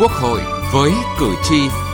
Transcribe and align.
Quốc 0.00 0.10
hội 0.10 0.40
với 0.72 0.92
cử 1.20 1.34
tri. 1.48 1.87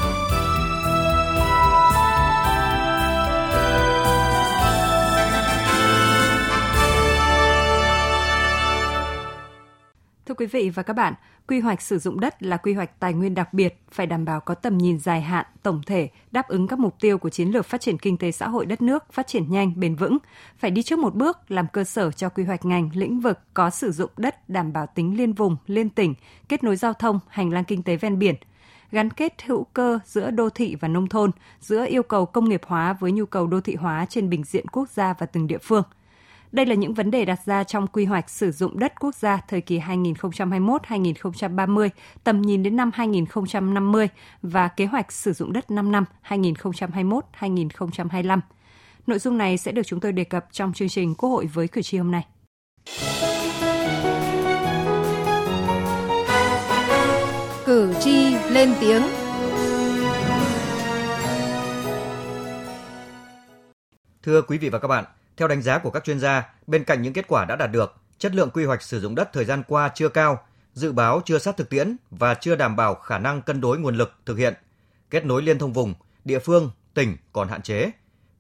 Quý 10.44 10.48
vị 10.48 10.70
và 10.70 10.82
các 10.82 10.92
bạn, 10.92 11.14
quy 11.48 11.60
hoạch 11.60 11.82
sử 11.82 11.98
dụng 11.98 12.20
đất 12.20 12.42
là 12.42 12.56
quy 12.56 12.74
hoạch 12.74 13.00
tài 13.00 13.12
nguyên 13.12 13.34
đặc 13.34 13.54
biệt, 13.54 13.80
phải 13.92 14.06
đảm 14.06 14.24
bảo 14.24 14.40
có 14.40 14.54
tầm 14.54 14.78
nhìn 14.78 14.98
dài 14.98 15.20
hạn, 15.22 15.46
tổng 15.62 15.80
thể, 15.86 16.08
đáp 16.30 16.48
ứng 16.48 16.68
các 16.68 16.78
mục 16.78 16.94
tiêu 17.00 17.18
của 17.18 17.30
chiến 17.30 17.48
lược 17.48 17.66
phát 17.66 17.80
triển 17.80 17.98
kinh 17.98 18.18
tế 18.18 18.32
xã 18.32 18.48
hội 18.48 18.66
đất 18.66 18.82
nước, 18.82 19.12
phát 19.12 19.26
triển 19.26 19.50
nhanh, 19.50 19.72
bền 19.76 19.94
vững, 19.94 20.18
phải 20.58 20.70
đi 20.70 20.82
trước 20.82 20.98
một 20.98 21.14
bước 21.14 21.50
làm 21.50 21.66
cơ 21.72 21.84
sở 21.84 22.10
cho 22.10 22.28
quy 22.28 22.44
hoạch 22.44 22.64
ngành, 22.64 22.90
lĩnh 22.94 23.20
vực 23.20 23.38
có 23.54 23.70
sử 23.70 23.92
dụng 23.92 24.10
đất 24.16 24.48
đảm 24.48 24.72
bảo 24.72 24.86
tính 24.86 25.16
liên 25.16 25.32
vùng, 25.32 25.56
liên 25.66 25.90
tỉnh, 25.90 26.14
kết 26.48 26.64
nối 26.64 26.76
giao 26.76 26.92
thông, 26.92 27.20
hành 27.28 27.52
lang 27.52 27.64
kinh 27.64 27.82
tế 27.82 27.96
ven 27.96 28.18
biển, 28.18 28.34
gắn 28.90 29.10
kết 29.10 29.42
hữu 29.46 29.64
cơ 29.64 29.98
giữa 30.04 30.30
đô 30.30 30.50
thị 30.50 30.76
và 30.80 30.88
nông 30.88 31.08
thôn, 31.08 31.30
giữa 31.60 31.86
yêu 31.86 32.02
cầu 32.02 32.26
công 32.26 32.48
nghiệp 32.48 32.62
hóa 32.66 32.92
với 32.92 33.12
nhu 33.12 33.26
cầu 33.26 33.46
đô 33.46 33.60
thị 33.60 33.74
hóa 33.74 34.06
trên 34.08 34.30
bình 34.30 34.44
diện 34.44 34.68
quốc 34.68 34.88
gia 34.88 35.14
và 35.18 35.26
từng 35.26 35.46
địa 35.46 35.58
phương– 35.62 35.82
đây 36.54 36.66
là 36.66 36.74
những 36.74 36.94
vấn 36.94 37.10
đề 37.10 37.24
đặt 37.24 37.40
ra 37.44 37.64
trong 37.64 37.86
quy 37.86 38.04
hoạch 38.04 38.30
sử 38.30 38.52
dụng 38.52 38.78
đất 38.78 38.92
quốc 39.00 39.14
gia 39.14 39.40
thời 39.48 39.60
kỳ 39.60 39.78
2021-2030, 39.78 41.88
tầm 42.24 42.42
nhìn 42.42 42.62
đến 42.62 42.76
năm 42.76 42.90
2050 42.94 44.08
và 44.42 44.68
kế 44.68 44.86
hoạch 44.86 45.12
sử 45.12 45.32
dụng 45.32 45.52
đất 45.52 45.70
5 45.70 45.92
năm 45.92 46.04
2021-2025. 46.28 48.40
Nội 49.06 49.18
dung 49.18 49.38
này 49.38 49.58
sẽ 49.58 49.72
được 49.72 49.82
chúng 49.86 50.00
tôi 50.00 50.12
đề 50.12 50.24
cập 50.24 50.46
trong 50.52 50.72
chương 50.72 50.88
trình 50.88 51.14
Quốc 51.14 51.30
hội 51.30 51.46
với 51.46 51.68
cử 51.68 51.82
tri 51.82 51.98
hôm 51.98 52.10
nay. 52.10 52.26
Cử 57.66 57.94
tri 58.00 58.34
lên 58.50 58.74
tiếng 58.80 59.02
Thưa 64.22 64.42
quý 64.42 64.58
vị 64.58 64.68
và 64.68 64.78
các 64.78 64.88
bạn, 64.88 65.04
theo 65.36 65.48
đánh 65.48 65.62
giá 65.62 65.78
của 65.78 65.90
các 65.90 66.04
chuyên 66.04 66.20
gia, 66.20 66.54
bên 66.66 66.84
cạnh 66.84 67.02
những 67.02 67.12
kết 67.12 67.24
quả 67.28 67.44
đã 67.44 67.56
đạt 67.56 67.70
được, 67.72 67.94
chất 68.18 68.34
lượng 68.34 68.50
quy 68.50 68.64
hoạch 68.64 68.82
sử 68.82 69.00
dụng 69.00 69.14
đất 69.14 69.32
thời 69.32 69.44
gian 69.44 69.62
qua 69.68 69.90
chưa 69.94 70.08
cao, 70.08 70.46
dự 70.72 70.92
báo 70.92 71.20
chưa 71.24 71.38
sát 71.38 71.56
thực 71.56 71.70
tiễn 71.70 71.96
và 72.10 72.34
chưa 72.34 72.56
đảm 72.56 72.76
bảo 72.76 72.94
khả 72.94 73.18
năng 73.18 73.42
cân 73.42 73.60
đối 73.60 73.78
nguồn 73.78 73.96
lực 73.96 74.12
thực 74.26 74.38
hiện. 74.38 74.54
Kết 75.10 75.24
nối 75.24 75.42
liên 75.42 75.58
thông 75.58 75.72
vùng, 75.72 75.94
địa 76.24 76.38
phương, 76.38 76.70
tỉnh 76.94 77.16
còn 77.32 77.48
hạn 77.48 77.62
chế. 77.62 77.90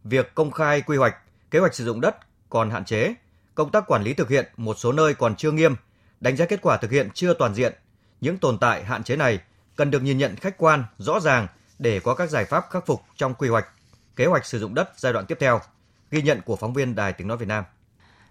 Việc 0.04 0.34
công 0.34 0.50
khai 0.50 0.80
quy 0.80 0.96
hoạch, 0.96 1.16
kế 1.50 1.58
hoạch 1.58 1.74
sử 1.74 1.84
dụng 1.84 2.00
đất 2.00 2.16
còn 2.50 2.70
hạn 2.70 2.84
chế. 2.84 3.14
Công 3.54 3.70
tác 3.70 3.84
quản 3.86 4.02
lý 4.02 4.14
thực 4.14 4.28
hiện 4.28 4.48
một 4.56 4.78
số 4.78 4.92
nơi 4.92 5.14
còn 5.14 5.36
chưa 5.36 5.52
nghiêm, 5.52 5.74
đánh 6.20 6.36
giá 6.36 6.46
kết 6.46 6.62
quả 6.62 6.76
thực 6.76 6.90
hiện 6.90 7.08
chưa 7.14 7.34
toàn 7.34 7.54
diện. 7.54 7.74
Những 8.20 8.38
tồn 8.38 8.58
tại 8.58 8.84
hạn 8.84 9.04
chế 9.04 9.16
này 9.16 9.40
cần 9.76 9.90
được 9.90 10.02
nhìn 10.02 10.18
nhận 10.18 10.36
khách 10.36 10.58
quan, 10.58 10.84
rõ 10.98 11.20
ràng 11.20 11.46
để 11.78 12.00
có 12.00 12.14
các 12.14 12.30
giải 12.30 12.44
pháp 12.44 12.64
khắc 12.70 12.86
phục 12.86 13.02
trong 13.16 13.34
quy 13.34 13.48
hoạch, 13.48 13.68
kế 14.16 14.26
hoạch 14.26 14.46
sử 14.46 14.58
dụng 14.58 14.74
đất 14.74 14.90
giai 14.96 15.12
đoạn 15.12 15.26
tiếp 15.26 15.36
theo. 15.40 15.60
Ghi 16.10 16.22
nhận 16.22 16.40
của 16.46 16.56
phóng 16.56 16.72
viên 16.72 16.94
Đài 16.94 17.12
Tiếng 17.12 17.28
Nói 17.28 17.36
Việt 17.36 17.48
Nam. 17.48 17.64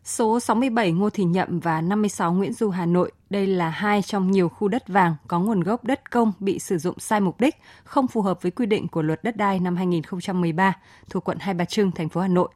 Số 0.03 0.39
67 0.39 0.91
Ngô 0.91 1.09
Thị 1.09 1.23
Nhậm 1.23 1.59
và 1.59 1.81
56 1.81 2.33
Nguyễn 2.33 2.53
Du 2.53 2.69
Hà 2.69 2.85
Nội, 2.85 3.11
đây 3.29 3.47
là 3.47 3.69
hai 3.69 4.01
trong 4.01 4.31
nhiều 4.31 4.49
khu 4.49 4.67
đất 4.67 4.87
vàng 4.87 5.15
có 5.27 5.39
nguồn 5.39 5.59
gốc 5.59 5.83
đất 5.83 6.11
công 6.11 6.33
bị 6.39 6.59
sử 6.59 6.77
dụng 6.77 6.99
sai 6.99 7.21
mục 7.21 7.39
đích, 7.39 7.55
không 7.83 8.07
phù 8.07 8.21
hợp 8.21 8.41
với 8.41 8.51
quy 8.51 8.65
định 8.65 8.87
của 8.87 9.01
luật 9.01 9.23
đất 9.23 9.37
đai 9.37 9.59
năm 9.59 9.75
2013 9.75 10.73
thuộc 11.09 11.23
quận 11.23 11.37
Hai 11.39 11.53
Bà 11.53 11.65
Trưng, 11.65 11.91
thành 11.91 12.09
phố 12.09 12.21
Hà 12.21 12.27
Nội. 12.27 12.49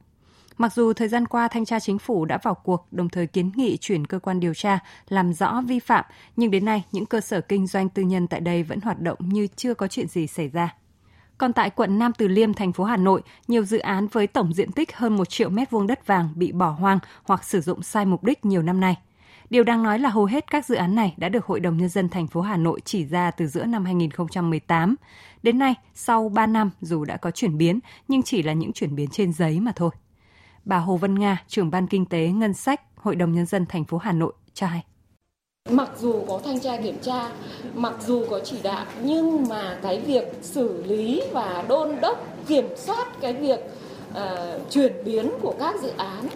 Mặc 0.58 0.74
dù 0.74 0.94
thời 0.94 1.08
gian 1.08 1.26
qua 1.26 1.48
thanh 1.48 1.66
tra 1.66 1.80
chính 1.80 2.00
phủ 2.00 2.26
đã 2.26 2.38
vào 2.44 2.56
cuộc, 2.56 2.88
đồng 2.92 3.10
thời 3.10 3.28
kiến 3.28 3.52
nghị 3.56 3.78
chuyển 3.78 4.08
cơ 4.08 4.20
quan 4.20 4.40
điều 4.40 4.54
tra 4.54 4.80
làm 5.10 5.34
rõ 5.34 5.62
vi 5.68 5.80
phạm, 5.80 6.06
nhưng 6.36 6.52
đến 6.52 6.66
nay 6.66 6.84
những 6.92 7.06
cơ 7.06 7.22
sở 7.22 7.42
kinh 7.42 7.68
doanh 7.68 7.90
tư 7.90 8.04
nhân 8.04 8.28
tại 8.28 8.40
đây 8.40 8.64
vẫn 8.64 8.82
hoạt 8.82 9.02
động 9.02 9.18
như 9.22 9.48
chưa 9.56 9.74
có 9.74 9.88
chuyện 9.88 10.08
gì 10.08 10.28
xảy 10.28 10.48
ra. 10.48 10.76
Còn 11.38 11.54
tại 11.54 11.70
quận 11.70 12.00
Nam 12.00 12.12
Từ 12.18 12.28
Liêm, 12.28 12.54
thành 12.54 12.74
phố 12.74 12.84
Hà 12.84 12.98
Nội, 12.98 13.22
nhiều 13.48 13.64
dự 13.64 13.80
án 13.80 14.08
với 14.08 14.28
tổng 14.28 14.54
diện 14.54 14.72
tích 14.72 14.96
hơn 14.96 15.16
1 15.16 15.30
triệu 15.30 15.50
mét 15.50 15.72
vuông 15.72 15.88
đất 15.88 16.08
vàng 16.08 16.30
bị 16.36 16.52
bỏ 16.52 16.70
hoang 16.70 17.00
hoặc 17.24 17.44
sử 17.44 17.62
dụng 17.62 17.84
sai 17.84 18.06
mục 18.06 18.24
đích 18.24 18.46
nhiều 18.46 18.62
năm 18.62 18.80
nay. 18.80 18.98
Điều 19.50 19.64
đang 19.64 19.84
nói 19.84 20.00
là 20.00 20.10
hầu 20.10 20.26
hết 20.26 20.52
các 20.52 20.66
dự 20.66 20.76
án 20.76 20.96
này 20.96 21.14
đã 21.18 21.30
được 21.30 21.46
Hội 21.46 21.60
đồng 21.60 21.78
Nhân 21.78 21.90
dân 21.90 22.10
thành 22.10 22.28
phố 22.28 22.42
Hà 22.42 22.58
Nội 22.58 22.82
chỉ 22.86 23.06
ra 23.06 23.32
từ 23.32 23.48
giữa 23.48 23.66
năm 23.66 23.86
2018. 23.86 24.96
Đến 25.44 25.60
nay, 25.60 25.76
sau 25.94 26.30
3 26.30 26.46
năm 26.48 26.70
dù 26.82 27.06
đã 27.06 27.18
có 27.18 27.32
chuyển 27.32 27.58
biến, 27.58 27.80
nhưng 28.08 28.24
chỉ 28.24 28.44
là 28.44 28.54
những 28.54 28.74
chuyển 28.74 28.96
biến 28.96 29.08
trên 29.10 29.34
giấy 29.34 29.60
mà 29.60 29.72
thôi. 29.76 29.90
Bà 30.66 30.78
Hồ 30.78 30.98
Vân 30.98 31.20
Nga, 31.20 31.44
trưởng 31.48 31.72
ban 31.72 31.88
kinh 31.88 32.06
tế 32.06 32.28
ngân 32.28 32.54
sách 32.54 32.82
Hội 32.96 33.16
đồng 33.16 33.32
Nhân 33.32 33.46
dân 33.46 33.66
thành 33.66 33.86
phố 33.86 33.98
Hà 33.98 34.12
Nội 34.12 34.34
cho 34.54 34.68
hay. 34.68 34.84
Mặc 35.70 35.90
dù 36.02 36.14
có 36.28 36.40
thanh 36.46 36.60
tra 36.60 36.78
kiểm 36.78 36.98
tra, 37.02 37.30
mặc 37.76 37.94
dù 38.08 38.26
có 38.30 38.40
chỉ 38.40 38.58
đạo 38.64 38.86
nhưng 39.04 39.48
mà 39.50 39.78
cái 39.82 40.00
việc 40.00 40.34
xử 40.42 40.84
lý 40.84 41.22
và 41.32 41.64
đôn 41.68 41.96
đốc 42.02 42.28
kiểm 42.48 42.68
soát 42.78 43.22
cái 43.22 43.34
việc 43.34 43.60
uh, 44.12 44.72
chuyển 44.72 44.94
biến 45.06 45.32
của 45.42 45.54
các 45.60 45.76
dự 45.82 45.92
án. 45.98 46.28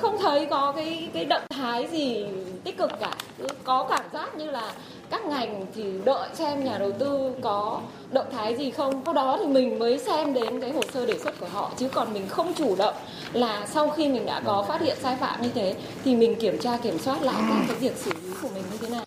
Không 0.00 0.18
thấy 0.22 0.46
có 0.46 0.72
cái 0.76 1.08
cái 1.14 1.24
động 1.24 1.42
thái 1.50 1.88
gì 1.92 2.26
tích 2.64 2.78
cực 2.78 2.90
cả. 3.00 3.12
Có 3.64 3.84
cảm 3.84 4.04
giác 4.12 4.34
như 4.34 4.50
là 4.50 4.72
các 5.10 5.26
ngành 5.26 5.66
thì 5.74 5.84
đợi 6.04 6.28
xem 6.34 6.64
nhà 6.64 6.78
đầu 6.78 6.92
tư 6.92 7.30
có 7.42 7.80
động 8.12 8.26
thái 8.32 8.56
gì 8.56 8.70
không. 8.70 9.02
Sau 9.04 9.14
đó 9.14 9.38
thì 9.40 9.46
mình 9.46 9.78
mới 9.78 9.98
xem 9.98 10.34
đến 10.34 10.60
cái 10.60 10.72
hồ 10.72 10.80
sơ 10.94 11.06
đề 11.06 11.18
xuất 11.18 11.40
của 11.40 11.46
họ. 11.52 11.70
Chứ 11.76 11.88
còn 11.88 12.12
mình 12.12 12.28
không 12.28 12.54
chủ 12.54 12.76
động 12.76 12.94
là 13.32 13.66
sau 13.66 13.88
khi 13.88 14.08
mình 14.08 14.26
đã 14.26 14.42
có 14.44 14.64
phát 14.68 14.80
hiện 14.80 14.96
sai 15.02 15.16
phạm 15.16 15.42
như 15.42 15.50
thế 15.54 15.74
thì 16.04 16.16
mình 16.16 16.34
kiểm 16.34 16.58
tra 16.58 16.76
kiểm 16.76 16.98
soát 16.98 17.22
lại 17.22 17.42
các 17.48 17.64
cái 17.68 17.76
việc 17.76 17.96
xử 17.96 18.10
lý 18.22 18.30
của 18.42 18.48
mình 18.54 18.64
như 18.72 18.78
thế 18.80 18.88
nào. 18.88 19.03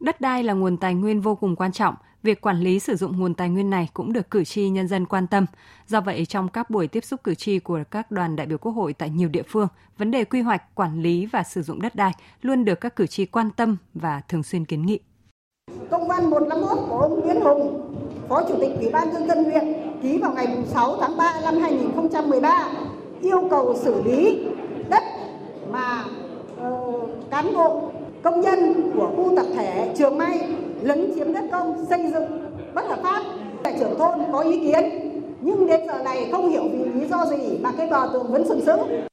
Đất 0.00 0.20
đai 0.20 0.44
là 0.44 0.52
nguồn 0.52 0.76
tài 0.76 0.94
nguyên 0.94 1.20
vô 1.20 1.34
cùng 1.34 1.56
quan 1.56 1.72
trọng, 1.72 1.94
việc 2.22 2.40
quản 2.40 2.60
lý 2.60 2.78
sử 2.78 2.96
dụng 2.96 3.18
nguồn 3.18 3.34
tài 3.34 3.48
nguyên 3.48 3.70
này 3.70 3.88
cũng 3.94 4.12
được 4.12 4.30
cử 4.30 4.44
tri 4.44 4.68
nhân 4.68 4.88
dân 4.88 5.06
quan 5.06 5.26
tâm. 5.26 5.46
Do 5.86 6.00
vậy, 6.00 6.26
trong 6.26 6.48
các 6.48 6.70
buổi 6.70 6.88
tiếp 6.88 7.04
xúc 7.04 7.20
cử 7.24 7.34
tri 7.34 7.58
của 7.58 7.80
các 7.90 8.10
đoàn 8.10 8.36
đại 8.36 8.46
biểu 8.46 8.58
Quốc 8.58 8.72
hội 8.72 8.92
tại 8.92 9.10
nhiều 9.10 9.28
địa 9.28 9.42
phương, 9.48 9.68
vấn 9.98 10.10
đề 10.10 10.24
quy 10.24 10.40
hoạch, 10.40 10.74
quản 10.74 11.02
lý 11.02 11.26
và 11.26 11.42
sử 11.42 11.62
dụng 11.62 11.82
đất 11.82 11.94
đai 11.94 12.12
luôn 12.42 12.64
được 12.64 12.80
các 12.80 12.96
cử 12.96 13.06
tri 13.06 13.26
quan 13.26 13.50
tâm 13.50 13.76
và 13.94 14.20
thường 14.28 14.42
xuyên 14.42 14.64
kiến 14.64 14.86
nghị. 14.86 15.00
Công 15.90 16.08
văn 16.08 16.30
151 16.30 16.78
của 16.88 16.98
ông 16.98 17.20
Nguyễn 17.20 17.40
Hùng, 17.40 17.94
Phó 18.28 18.42
Chủ 18.48 18.54
tịch 18.60 18.70
Ủy 18.80 18.90
ban 18.90 19.12
nhân 19.12 19.28
dân 19.28 19.44
huyện 19.44 19.64
ký 20.02 20.18
vào 20.18 20.32
ngày 20.32 20.46
6 20.66 20.96
tháng 21.00 21.16
3 21.16 21.40
năm 21.44 21.54
2013 21.60 22.68
yêu 23.22 23.48
cầu 23.50 23.76
xử 23.82 24.02
lý 24.02 24.46
đất 24.88 25.02
mà 25.70 26.04
uh, 26.66 27.10
cán 27.30 27.54
bộ 27.54 27.92
công 28.22 28.40
nhân 28.40 28.90
của 28.94 29.12
khu 29.16 29.36
tập 29.36 29.46
thể 29.54 29.94
Trường 29.98 30.18
May 30.18 30.40
lấn 30.82 31.12
chiếm 31.14 31.32
đất 31.32 31.44
công 31.52 31.86
xây 31.90 32.12
dựng 32.12 32.54
bất 32.74 32.84
hợp 32.88 32.98
pháp. 33.02 33.22
tại 33.62 33.76
trưởng 33.80 33.98
thôn 33.98 34.18
có 34.32 34.40
ý 34.40 34.60
kiến 34.60 34.84
nhưng 35.40 35.66
đến 35.66 35.80
giờ 35.86 36.02
này 36.02 36.28
không 36.32 36.50
hiểu 36.50 36.68
vì 36.72 37.00
lý 37.00 37.08
do 37.08 37.26
gì 37.26 37.58
mà 37.60 37.72
cái 37.78 37.90
bờ 37.90 38.10
tường 38.12 38.32
vẫn 38.32 38.48
sừng 38.48 38.64
sững. 38.66 39.06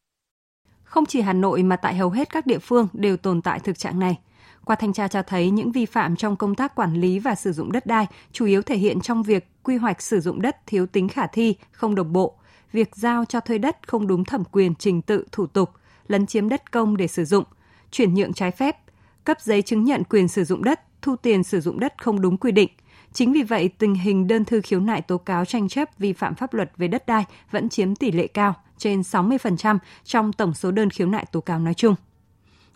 Không 0.84 1.06
chỉ 1.06 1.22
Hà 1.22 1.34
Nội 1.34 1.64
mà 1.64 1.76
tại 1.76 1.96
hầu 1.96 2.10
hết 2.10 2.30
các 2.34 2.46
địa 2.46 2.60
phương 2.60 2.88
đều 2.94 3.18
tồn 3.18 3.42
tại 3.42 3.60
thực 3.60 3.80
trạng 3.80 4.00
này. 4.00 4.20
Qua 4.66 4.76
thanh 4.76 4.94
tra 4.94 5.08
cho 5.08 5.22
thấy 5.22 5.50
những 5.50 5.72
vi 5.72 5.86
phạm 5.86 6.16
trong 6.16 6.36
công 6.36 6.56
tác 6.56 6.76
quản 6.76 6.94
lý 6.94 7.20
và 7.20 7.36
sử 7.36 7.54
dụng 7.54 7.72
đất 7.72 7.86
đai 7.86 8.08
chủ 8.32 8.46
yếu 8.46 8.62
thể 8.62 8.76
hiện 8.76 9.02
trong 9.02 9.24
việc 9.24 9.48
quy 9.64 9.78
hoạch 9.78 10.02
sử 10.02 10.20
dụng 10.20 10.42
đất 10.42 10.58
thiếu 10.68 10.86
tính 10.86 11.08
khả 11.08 11.28
thi, 11.28 11.56
không 11.72 11.96
đồng 11.96 12.14
bộ, 12.14 12.36
việc 12.72 12.96
giao 12.96 13.26
cho 13.26 13.40
thuê 13.40 13.58
đất 13.58 13.88
không 13.88 14.08
đúng 14.08 14.26
thẩm 14.26 14.44
quyền 14.52 14.76
trình 14.76 15.02
tự 15.02 15.26
thủ 15.32 15.48
tục, 15.48 15.70
lấn 16.08 16.26
chiếm 16.26 16.50
đất 16.50 16.72
công 16.72 16.98
để 16.98 17.08
sử 17.08 17.26
dụng, 17.26 17.44
chuyển 17.92 18.14
nhượng 18.14 18.34
trái 18.34 18.52
phép, 18.52 18.78
cấp 19.26 19.42
giấy 19.42 19.62
chứng 19.62 19.84
nhận 19.84 20.04
quyền 20.04 20.28
sử 20.28 20.44
dụng 20.44 20.64
đất, 20.64 20.82
thu 21.02 21.16
tiền 21.16 21.44
sử 21.44 21.62
dụng 21.62 21.80
đất 21.80 21.94
không 21.98 22.22
đúng 22.22 22.38
quy 22.38 22.52
định. 22.52 22.70
Chính 23.14 23.34
vì 23.34 23.44
vậy, 23.44 23.70
tình 23.78 23.96
hình 23.96 24.28
đơn 24.28 24.46
thư 24.46 24.62
khiếu 24.62 24.80
nại 24.80 25.02
tố 25.02 25.18
cáo 25.18 25.46
tranh 25.46 25.70
chấp 25.70 25.90
vi 25.98 26.14
phạm 26.14 26.36
pháp 26.36 26.54
luật 26.54 26.72
về 26.78 26.88
đất 26.88 27.08
đai 27.08 27.24
vẫn 27.52 27.70
chiếm 27.70 27.96
tỷ 27.96 28.12
lệ 28.12 28.28
cao, 28.28 28.54
trên 28.78 29.02
60% 29.02 29.78
trong 30.04 30.34
tổng 30.34 30.54
số 30.54 30.72
đơn 30.72 30.90
khiếu 30.90 31.08
nại 31.08 31.26
tố 31.32 31.42
cáo 31.42 31.60
nói 31.60 31.74
chung. 31.74 31.96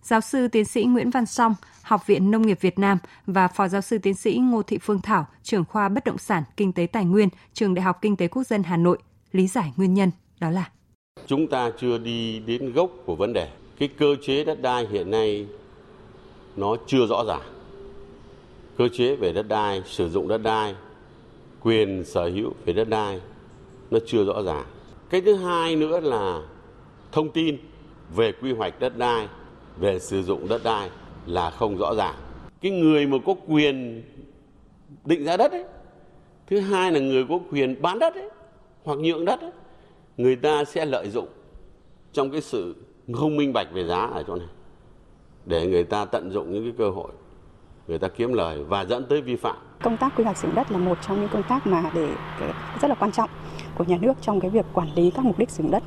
Giáo 0.01 0.22
sư 0.22 0.48
tiến 0.48 0.66
sĩ 0.66 0.84
Nguyễn 0.84 1.10
Văn 1.10 1.25
Song, 1.25 1.56
Học 1.81 2.07
viện 2.07 2.31
Nông 2.31 2.42
nghiệp 2.42 2.57
Việt 2.62 2.80
Nam 2.80 2.98
và 3.25 3.48
Phó 3.48 3.68
giáo 3.68 3.81
sư 3.81 3.98
tiến 3.98 4.13
sĩ 4.13 4.38
Ngô 4.38 4.62
Thị 4.62 4.78
Phương 4.81 5.01
Thảo, 5.01 5.28
trưởng 5.44 5.66
khoa 5.66 5.90
bất 5.90 6.06
động 6.06 6.18
sản, 6.18 6.44
kinh 6.57 6.74
tế 6.74 6.88
tài 6.88 7.06
nguyên, 7.06 7.30
Trường 7.54 7.74
Đại 7.74 7.84
học 7.84 7.98
Kinh 8.01 8.16
tế 8.16 8.28
Quốc 8.28 8.44
dân 8.44 8.63
Hà 8.63 8.78
Nội, 8.78 8.98
lý 9.31 9.48
giải 9.48 9.74
nguyên 9.78 9.94
nhân 9.94 10.12
đó 10.40 10.50
là 10.50 10.69
Chúng 11.28 11.48
ta 11.48 11.72
chưa 11.80 11.98
đi 11.98 12.40
đến 12.40 12.74
gốc 12.74 12.92
của 13.06 13.16
vấn 13.16 13.34
đề. 13.34 13.50
Cái 13.80 13.90
cơ 13.98 14.16
chế 14.22 14.44
đất 14.44 14.62
đai 14.62 14.88
hiện 14.92 15.12
nay 15.12 15.48
nó 16.60 16.76
chưa 16.88 17.06
rõ 17.06 17.24
ràng. 17.28 17.42
Cơ 18.78 18.88
chế 18.88 19.16
về 19.16 19.34
đất 19.34 19.48
đai, 19.48 19.82
sử 19.86 20.10
dụng 20.10 20.28
đất 20.28 20.38
đai, 20.38 20.76
quyền 21.62 22.04
sở 22.06 22.30
hữu 22.30 22.54
về 22.66 22.74
đất 22.74 22.90
đai, 22.90 23.22
nó 23.92 24.00
chưa 24.06 24.24
rõ 24.24 24.42
ràng. 24.44 24.66
Cái 25.10 25.22
thứ 25.22 25.36
hai 25.36 25.76
nữa 25.76 26.00
là 26.00 26.42
thông 27.12 27.30
tin 27.30 27.58
về 28.16 28.32
quy 28.32 28.54
hoạch 28.54 28.80
đất 28.80 28.98
đai, 28.98 29.28
về 29.78 30.00
sử 30.00 30.24
dụng 30.24 30.48
đất 30.48 30.64
đai 30.64 30.90
là 31.26 31.50
không 31.50 31.78
rõ 31.78 31.96
ràng. 31.96 32.16
Cái 32.62 32.72
người 32.72 33.08
mà 33.08 33.18
có 33.26 33.36
quyền 33.48 34.04
định 35.06 35.26
giá 35.26 35.38
đất 35.38 35.52
ấy, 35.52 35.64
thứ 36.48 36.60
hai 36.60 36.92
là 36.92 37.00
người 37.00 37.26
có 37.30 37.40
quyền 37.52 37.82
bán 37.82 38.00
đất 38.00 38.14
ấy, 38.14 38.30
hoặc 38.84 39.00
nhượng 39.00 39.26
đất 39.26 39.42
ấy, 39.42 39.52
người 40.18 40.36
ta 40.36 40.64
sẽ 40.66 40.86
lợi 40.86 41.10
dụng 41.10 41.28
trong 42.14 42.32
cái 42.32 42.42
sự 42.42 42.76
không 43.14 43.38
minh 43.38 43.54
bạch 43.54 43.68
về 43.74 43.84
giá 43.84 44.00
ở 44.00 44.24
chỗ 44.28 44.36
này 44.36 44.48
để 45.50 45.68
người 45.68 45.84
ta 45.84 46.06
tận 46.06 46.31
dụng 46.31 46.54
những 46.54 46.63
cái 46.63 46.74
cơ 46.78 46.90
hội 46.90 47.12
người 47.88 48.00
ta 48.00 48.07
kiếm 48.07 48.34
lời 48.34 48.63
và 48.63 48.86
dẫn 48.86 49.06
tới 49.10 49.22
vi 49.22 49.36
phạm 49.36 49.56
Công 49.81 49.98
tác 49.98 50.13
quy 50.18 50.24
hoạch 50.24 50.38
sử 50.38 50.48
dụng 50.48 50.56
đất 50.56 50.72
là 50.72 50.78
một 50.78 50.98
trong 51.07 51.22
những 51.22 51.30
công 51.30 51.44
tác 51.44 51.68
mà 51.68 51.92
để 51.94 52.10
rất 52.81 52.88
là 52.88 52.96
quan 52.96 53.12
trọng 53.12 53.30
của 53.75 53.84
nhà 53.84 53.98
nước 54.01 54.13
trong 54.22 54.40
cái 54.40 54.51
việc 54.51 54.66
quản 54.74 54.88
lý 54.96 55.12
các 55.12 55.25
mục 55.25 55.40
đích 55.40 55.50
sử 55.50 55.63
dụng 55.63 55.72
đất. 55.72 55.84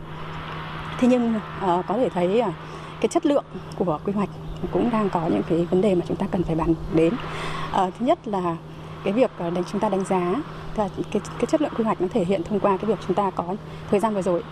Thế 0.98 1.08
nhưng 1.08 1.34
ờ, 1.60 1.82
có 1.88 1.96
thể 1.96 2.08
thấy 2.08 2.42
cái 3.00 3.08
chất 3.08 3.26
lượng 3.26 3.44
của 3.76 3.98
quy 4.04 4.12
hoạch 4.12 4.28
cũng 4.72 4.90
đang 4.90 5.10
có 5.10 5.26
những 5.30 5.42
cái 5.48 5.66
vấn 5.70 5.80
đề 5.80 5.94
mà 5.94 6.04
chúng 6.08 6.16
ta 6.16 6.26
cần 6.30 6.42
phải 6.42 6.54
bàn 6.54 6.74
đến. 6.94 7.14
Ờ, 7.72 7.90
thứ 7.98 8.06
nhất 8.06 8.28
là 8.28 8.56
cái 9.04 9.12
việc 9.12 9.30
ờ, 9.38 9.50
đánh 9.50 9.64
chúng 9.72 9.80
ta 9.80 9.88
đánh 9.88 10.04
giá 10.04 10.34
cái, 10.74 10.90
cái 11.12 11.46
chất 11.48 11.62
lượng 11.62 11.72
quy 11.76 11.84
hoạch 11.84 12.00
nó 12.00 12.08
thể 12.12 12.24
hiện 12.24 12.42
thông 12.42 12.60
qua 12.60 12.76
cái 12.76 12.86
việc 12.86 12.98
chúng 13.06 13.16
ta 13.16 13.30
có 13.30 13.44
thời 13.90 14.00
gian 14.00 14.14
vừa 14.14 14.22
rồi 14.22 14.42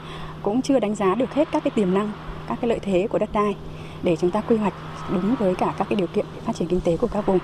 cũng 0.42 0.62
chưa 0.62 0.80
đánh 0.80 0.94
giá 0.94 1.14
được 1.14 1.34
hết 1.34 1.48
các 1.52 1.64
cái 1.64 1.70
tiềm 1.70 1.94
năng 1.94 2.12
các 2.46 2.58
cái 2.60 2.68
lợi 2.68 2.78
thế 2.78 3.06
của 3.10 3.18
đất 3.18 3.30
đai 3.32 3.56
để 4.02 4.16
chúng 4.16 4.30
ta 4.30 4.40
quy 4.40 4.56
hoạch 4.56 4.74
đúng 5.12 5.34
với 5.34 5.54
cả 5.54 5.74
các 5.78 5.86
cái 5.90 5.96
điều 5.96 6.06
kiện 6.06 6.26
phát 6.46 6.56
triển 6.56 6.68
kinh 6.68 6.80
tế 6.80 6.96
của 6.96 7.06
các 7.06 7.26
vùng 7.26 7.38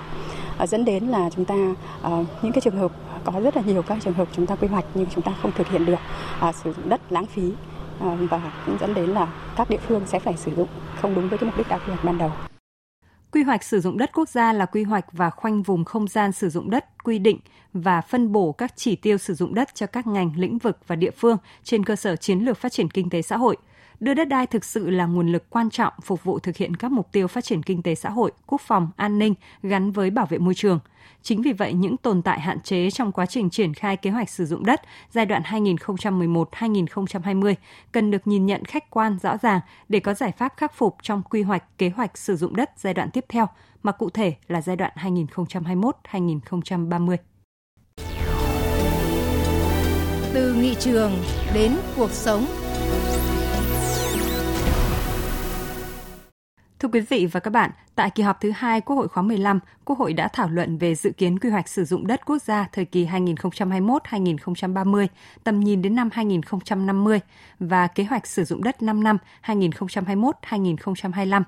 ờ, 0.57 0.67
dẫn 0.67 0.85
đến 0.85 1.07
là 1.07 1.29
chúng 1.35 1.45
ta 1.45 1.55
ờ, 2.01 2.25
những 2.41 2.51
cái 2.51 2.61
trường 2.61 2.77
hợp 2.77 2.91
có 3.23 3.39
rất 3.39 3.55
là 3.55 3.63
nhiều 3.65 3.81
các 3.81 3.97
trường 4.03 4.13
hợp 4.13 4.27
chúng 4.35 4.45
ta 4.45 4.55
quy 4.55 4.67
hoạch 4.67 4.85
nhưng 4.93 5.05
chúng 5.15 5.23
ta 5.23 5.33
không 5.41 5.51
thực 5.51 5.67
hiện 5.67 5.85
được 5.85 5.99
ờ, 6.39 6.51
sử 6.51 6.73
dụng 6.73 6.89
đất 6.89 7.01
lãng 7.09 7.25
phí 7.25 7.51
và 7.99 8.51
cũng 8.65 8.77
dẫn 8.79 8.93
đến 8.93 9.09
là 9.09 9.27
các 9.55 9.69
địa 9.69 9.79
phương 9.87 10.01
sẽ 10.05 10.19
phải 10.19 10.37
sử 10.37 10.51
dụng 10.55 10.67
không 11.01 11.15
đúng 11.15 11.29
với 11.29 11.37
cái 11.37 11.49
mục 11.49 11.57
đích 11.57 11.67
đã 11.67 11.77
quy 11.77 11.85
hoạch 11.87 12.03
ban 12.03 12.17
đầu. 12.17 12.31
Quy 13.31 13.43
hoạch 13.43 13.63
sử 13.63 13.79
dụng 13.79 13.97
đất 13.97 14.11
quốc 14.13 14.29
gia 14.29 14.53
là 14.53 14.65
quy 14.65 14.83
hoạch 14.83 15.05
và 15.11 15.29
khoanh 15.29 15.63
vùng 15.63 15.85
không 15.85 16.07
gian 16.07 16.31
sử 16.31 16.49
dụng 16.49 16.69
đất 16.69 16.85
quy 17.03 17.19
định 17.19 17.39
và 17.73 18.01
phân 18.01 18.31
bổ 18.31 18.51
các 18.51 18.73
chỉ 18.75 18.95
tiêu 18.95 19.17
sử 19.17 19.33
dụng 19.33 19.55
đất 19.55 19.75
cho 19.75 19.87
các 19.87 20.07
ngành, 20.07 20.31
lĩnh 20.35 20.57
vực 20.57 20.77
và 20.87 20.95
địa 20.95 21.11
phương 21.11 21.37
trên 21.63 21.85
cơ 21.85 21.95
sở 21.95 22.15
chiến 22.15 22.39
lược 22.39 22.57
phát 22.57 22.71
triển 22.71 22.89
kinh 22.89 23.09
tế 23.09 23.21
xã 23.21 23.37
hội– 23.37 23.57
đưa 23.99 24.13
đất 24.13 24.25
đai 24.25 24.47
thực 24.47 24.65
sự 24.65 24.89
là 24.89 25.05
nguồn 25.05 25.31
lực 25.31 25.49
quan 25.49 25.69
trọng 25.69 25.93
phục 26.03 26.23
vụ 26.23 26.39
thực 26.39 26.57
hiện 26.57 26.75
các 26.75 26.91
mục 26.91 27.11
tiêu 27.11 27.27
phát 27.27 27.43
triển 27.43 27.63
kinh 27.63 27.83
tế 27.83 27.95
xã 27.95 28.09
hội, 28.09 28.31
quốc 28.47 28.61
phòng, 28.61 28.89
an 28.95 29.19
ninh 29.19 29.33
gắn 29.63 29.91
với 29.91 30.09
bảo 30.09 30.25
vệ 30.25 30.37
môi 30.37 30.53
trường. 30.53 30.79
Chính 31.21 31.41
vì 31.41 31.53
vậy, 31.53 31.73
những 31.73 31.97
tồn 31.97 32.21
tại 32.21 32.39
hạn 32.39 32.59
chế 32.59 32.91
trong 32.91 33.11
quá 33.11 33.25
trình 33.25 33.49
triển 33.49 33.73
khai 33.73 33.97
kế 33.97 34.09
hoạch 34.09 34.29
sử 34.29 34.45
dụng 34.45 34.65
đất 34.65 34.81
giai 35.11 35.25
đoạn 35.25 35.43
2011-2020 35.43 37.55
cần 37.91 38.11
được 38.11 38.27
nhìn 38.27 38.45
nhận 38.45 38.65
khách 38.65 38.89
quan 38.89 39.17
rõ 39.21 39.37
ràng 39.41 39.59
để 39.89 39.99
có 39.99 40.13
giải 40.13 40.31
pháp 40.31 40.53
khắc 40.57 40.73
phục 40.73 40.95
trong 41.01 41.21
quy 41.29 41.41
hoạch 41.41 41.77
kế 41.77 41.89
hoạch 41.89 42.17
sử 42.17 42.35
dụng 42.35 42.55
đất 42.55 42.71
giai 42.77 42.93
đoạn 42.93 43.11
tiếp 43.11 43.25
theo, 43.29 43.47
mà 43.83 43.91
cụ 43.91 44.09
thể 44.09 44.35
là 44.47 44.61
giai 44.61 44.75
đoạn 44.75 44.91
2021-2030. 44.95 47.17
Từ 50.33 50.53
nghị 50.53 50.75
trường 50.79 51.11
đến 51.53 51.71
cuộc 51.95 52.11
sống 52.11 52.45
Thưa 56.79 56.89
quý 56.89 56.99
vị 56.99 57.27
và 57.31 57.39
các 57.39 57.51
bạn, 57.51 57.71
tại 57.95 58.09
kỳ 58.09 58.23
họp 58.23 58.41
thứ 58.41 58.51
hai 58.55 58.81
Quốc 58.81 58.95
hội 58.95 59.07
khóa 59.07 59.23
15, 59.23 59.59
Quốc 59.85 59.99
hội 59.99 60.13
đã 60.13 60.27
thảo 60.33 60.49
luận 60.49 60.77
về 60.77 60.95
dự 60.95 61.11
kiến 61.17 61.39
quy 61.39 61.49
hoạch 61.49 61.69
sử 61.69 61.85
dụng 61.85 62.07
đất 62.07 62.25
quốc 62.25 62.41
gia 62.41 62.67
thời 62.71 62.85
kỳ 62.85 63.05
2021-2030, 63.05 65.07
tầm 65.43 65.59
nhìn 65.59 65.81
đến 65.81 65.95
năm 65.95 66.09
2050 66.13 67.19
và 67.59 67.87
kế 67.87 68.03
hoạch 68.03 68.27
sử 68.27 68.43
dụng 68.43 68.63
đất 68.63 68.81
5 68.81 69.03
năm 69.03 69.17
2021-2025. 69.45 71.43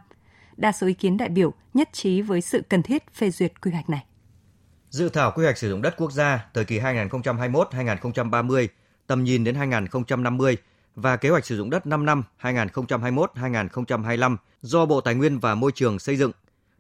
Đa 0.57 0.71
số 0.71 0.87
ý 0.87 0.93
kiến 0.93 1.17
đại 1.17 1.29
biểu 1.29 1.53
nhất 1.73 1.89
trí 1.93 2.21
với 2.21 2.41
sự 2.41 2.63
cần 2.69 2.81
thiết 2.81 3.13
phê 3.13 3.29
duyệt 3.29 3.61
quy 3.61 3.71
hoạch 3.71 3.89
này. 3.89 4.05
Dự 4.89 5.09
thảo 5.09 5.31
quy 5.35 5.43
hoạch 5.43 5.57
sử 5.57 5.69
dụng 5.69 5.81
đất 5.81 5.95
quốc 5.97 6.11
gia 6.11 6.45
thời 6.53 6.65
kỳ 6.65 6.79
2021-2030, 6.79 8.67
tầm 9.07 9.23
nhìn 9.23 9.43
đến 9.43 9.55
2050 9.55 10.57
và 10.95 11.17
kế 11.17 11.29
hoạch 11.29 11.45
sử 11.45 11.57
dụng 11.57 11.69
đất 11.69 11.87
5 11.87 12.05
năm 12.05 12.23
2021-2025 12.41 14.37
do 14.61 14.85
Bộ 14.85 15.01
Tài 15.01 15.15
nguyên 15.15 15.39
và 15.39 15.55
Môi 15.55 15.71
trường 15.71 15.99
xây 15.99 16.15
dựng, 16.15 16.31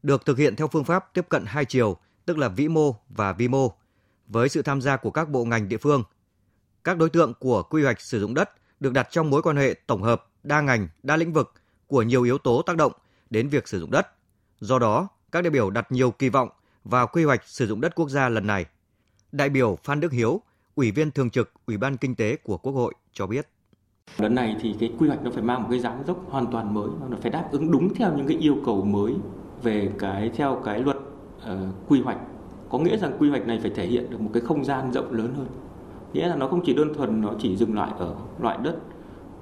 được 0.03 0.25
thực 0.25 0.37
hiện 0.37 0.55
theo 0.55 0.67
phương 0.67 0.83
pháp 0.83 1.13
tiếp 1.13 1.25
cận 1.29 1.45
hai 1.45 1.65
chiều, 1.65 1.97
tức 2.25 2.37
là 2.37 2.47
vĩ 2.47 2.67
mô 2.67 2.95
và 3.09 3.33
vi 3.33 3.47
mô, 3.47 3.73
với 4.27 4.49
sự 4.49 4.61
tham 4.61 4.81
gia 4.81 4.97
của 4.97 5.11
các 5.11 5.29
bộ 5.29 5.45
ngành 5.45 5.69
địa 5.69 5.77
phương. 5.77 6.03
Các 6.83 6.97
đối 6.97 7.09
tượng 7.09 7.33
của 7.39 7.63
quy 7.63 7.83
hoạch 7.83 8.01
sử 8.01 8.19
dụng 8.19 8.33
đất 8.33 8.49
được 8.79 8.93
đặt 8.93 9.07
trong 9.11 9.29
mối 9.29 9.41
quan 9.41 9.57
hệ 9.57 9.75
tổng 9.87 10.03
hợp, 10.03 10.27
đa 10.43 10.61
ngành, 10.61 10.87
đa 11.03 11.17
lĩnh 11.17 11.33
vực 11.33 11.53
của 11.87 12.01
nhiều 12.01 12.23
yếu 12.23 12.37
tố 12.37 12.61
tác 12.61 12.77
động 12.77 12.91
đến 13.29 13.49
việc 13.49 13.67
sử 13.67 13.79
dụng 13.79 13.91
đất. 13.91 14.07
Do 14.59 14.79
đó, 14.79 15.07
các 15.31 15.41
đại 15.41 15.51
biểu 15.51 15.69
đặt 15.69 15.91
nhiều 15.91 16.11
kỳ 16.11 16.29
vọng 16.29 16.49
vào 16.83 17.07
quy 17.07 17.23
hoạch 17.23 17.41
sử 17.45 17.67
dụng 17.67 17.81
đất 17.81 17.95
quốc 17.95 18.09
gia 18.09 18.29
lần 18.29 18.47
này. 18.47 18.65
Đại 19.31 19.49
biểu 19.49 19.77
Phan 19.83 19.99
Đức 19.99 20.11
Hiếu, 20.11 20.41
Ủy 20.75 20.91
viên 20.91 21.11
Thường 21.11 21.29
trực 21.29 21.51
Ủy 21.65 21.77
ban 21.77 21.97
Kinh 21.97 22.15
tế 22.15 22.35
của 22.35 22.57
Quốc 22.57 22.73
hội 22.73 22.93
cho 23.13 23.27
biết. 23.27 23.47
Lần 24.17 24.35
này 24.35 24.55
thì 24.59 24.75
cái 24.79 24.93
quy 24.99 25.07
hoạch 25.07 25.23
nó 25.23 25.31
phải 25.31 25.43
mang 25.43 25.61
một 25.61 25.67
cái 25.71 25.79
dáng 25.79 26.03
dốc 26.07 26.17
hoàn 26.29 26.47
toàn 26.47 26.73
mới, 26.73 26.89
nó 27.09 27.17
phải 27.21 27.31
đáp 27.31 27.51
ứng 27.51 27.71
đúng 27.71 27.93
theo 27.93 28.17
những 28.17 28.27
cái 28.27 28.37
yêu 28.37 28.57
cầu 28.65 28.85
mới 28.85 29.13
về 29.63 29.91
cái 29.99 30.29
theo 30.29 30.61
cái 30.65 30.79
luật 30.79 30.97
uh, 30.97 31.51
quy 31.87 32.01
hoạch. 32.01 32.17
Có 32.69 32.79
nghĩa 32.79 32.97
rằng 32.97 33.11
quy 33.19 33.29
hoạch 33.29 33.47
này 33.47 33.59
phải 33.61 33.71
thể 33.75 33.85
hiện 33.85 34.09
được 34.09 34.21
một 34.21 34.29
cái 34.33 34.41
không 34.41 34.65
gian 34.65 34.91
rộng 34.91 35.11
lớn 35.11 35.33
hơn. 35.37 35.47
Nghĩa 36.13 36.27
là 36.27 36.35
nó 36.35 36.47
không 36.47 36.61
chỉ 36.65 36.73
đơn 36.73 36.93
thuần 36.93 37.21
nó 37.21 37.33
chỉ 37.39 37.55
dừng 37.55 37.75
lại 37.75 37.91
ở 37.97 38.15
loại 38.39 38.57
đất 38.63 38.75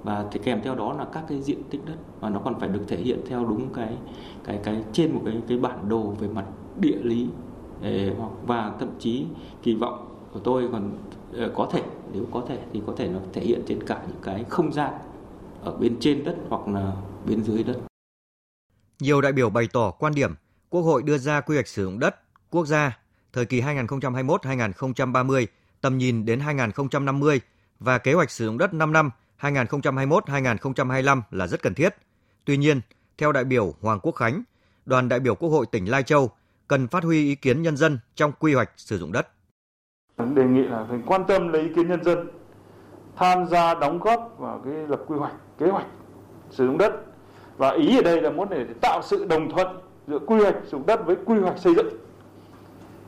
và 0.03 0.25
thì 0.31 0.39
kèm 0.43 0.61
theo 0.63 0.75
đó 0.75 0.93
là 0.97 1.05
các 1.05 1.23
cái 1.27 1.41
diện 1.41 1.63
tích 1.69 1.81
đất 1.85 1.95
và 2.19 2.29
nó 2.29 2.39
còn 2.39 2.59
phải 2.59 2.69
được 2.69 2.81
thể 2.87 2.97
hiện 2.97 3.19
theo 3.27 3.45
đúng 3.45 3.73
cái 3.73 3.97
cái 4.43 4.59
cái 4.63 4.83
trên 4.93 5.13
một 5.13 5.21
cái 5.25 5.41
cái 5.47 5.57
bản 5.57 5.89
đồ 5.89 6.01
về 6.01 6.27
mặt 6.27 6.45
địa 6.79 6.97
lý 7.03 7.27
ờ, 7.83 7.89
hoặc 8.17 8.31
và 8.47 8.73
thậm 8.79 8.89
chí 8.99 9.25
kỳ 9.63 9.75
vọng 9.75 10.16
của 10.37 10.43
tôi 10.43 10.69
còn 10.71 10.97
ờ, 11.33 11.51
có 11.55 11.69
thể 11.71 11.81
nếu 12.13 12.25
có 12.33 12.45
thể 12.49 12.59
thì 12.73 12.81
có 12.87 12.93
thể 12.97 13.07
nó 13.07 13.19
thể 13.33 13.41
hiện 13.41 13.63
trên 13.67 13.83
cả 13.87 14.01
những 14.07 14.19
cái 14.23 14.45
không 14.49 14.73
gian 14.73 14.93
ở 15.61 15.71
bên 15.71 15.97
trên 15.99 16.23
đất 16.23 16.35
hoặc 16.49 16.67
là 16.67 16.93
bên 17.25 17.43
dưới 17.43 17.63
đất. 17.63 17.77
Nhiều 18.99 19.21
đại 19.21 19.31
biểu 19.31 19.49
bày 19.49 19.67
tỏ 19.73 19.91
quan 19.91 20.13
điểm 20.13 20.35
Quốc 20.69 20.81
hội 20.81 21.03
đưa 21.03 21.17
ra 21.17 21.41
quy 21.41 21.55
hoạch 21.55 21.67
sử 21.67 21.83
dụng 21.83 21.99
đất 21.99 22.15
quốc 22.49 22.65
gia 22.65 22.99
thời 23.33 23.45
kỳ 23.45 23.61
2021-2030, 23.61 25.45
tầm 25.81 25.97
nhìn 25.97 26.25
đến 26.25 26.39
2050 26.39 27.41
và 27.79 27.97
kế 27.97 28.13
hoạch 28.13 28.31
sử 28.31 28.45
dụng 28.45 28.57
đất 28.57 28.73
5 28.73 28.93
năm 28.93 29.11
2021-2025 29.41 31.21
là 31.31 31.47
rất 31.47 31.61
cần 31.61 31.73
thiết. 31.73 31.95
Tuy 32.45 32.57
nhiên, 32.57 32.81
theo 33.17 33.31
đại 33.31 33.43
biểu 33.43 33.73
Hoàng 33.81 33.99
Quốc 33.99 34.15
Khánh, 34.15 34.43
đoàn 34.85 35.09
đại 35.09 35.19
biểu 35.19 35.35
Quốc 35.35 35.49
hội 35.49 35.65
tỉnh 35.71 35.85
Lai 35.85 36.03
Châu 36.03 36.31
cần 36.67 36.87
phát 36.87 37.03
huy 37.03 37.25
ý 37.25 37.35
kiến 37.35 37.61
nhân 37.61 37.77
dân 37.77 37.99
trong 38.15 38.31
quy 38.39 38.53
hoạch 38.53 38.71
sử 38.77 38.97
dụng 38.97 39.11
đất 39.11 39.27
đề 40.17 40.43
nghị 40.45 40.63
là 40.63 40.85
phải 40.89 40.99
quan 41.05 41.23
tâm 41.27 41.47
lấy 41.47 41.61
ý 41.61 41.73
kiến 41.73 41.87
nhân 41.87 42.03
dân, 42.03 42.27
tham 43.15 43.45
gia 43.45 43.73
đóng 43.73 43.99
góp 43.99 44.35
vào 44.37 44.61
cái 44.65 44.73
lập 44.73 45.01
quy 45.07 45.17
hoạch, 45.17 45.33
kế 45.57 45.67
hoạch 45.69 45.85
sử 46.49 46.65
dụng 46.65 46.77
đất. 46.77 46.93
Và 47.57 47.69
ý 47.69 47.99
ở 47.99 48.01
đây 48.01 48.21
là 48.21 48.29
muốn 48.29 48.49
để 48.49 48.65
tạo 48.81 49.01
sự 49.03 49.25
đồng 49.25 49.49
thuận 49.49 49.67
giữa 50.07 50.19
quy 50.19 50.43
hoạch 50.43 50.55
sử 50.63 50.69
dụng 50.69 50.85
đất 50.85 51.05
với 51.05 51.15
quy 51.25 51.39
hoạch 51.39 51.57
xây 51.57 51.75
dựng. 51.75 51.87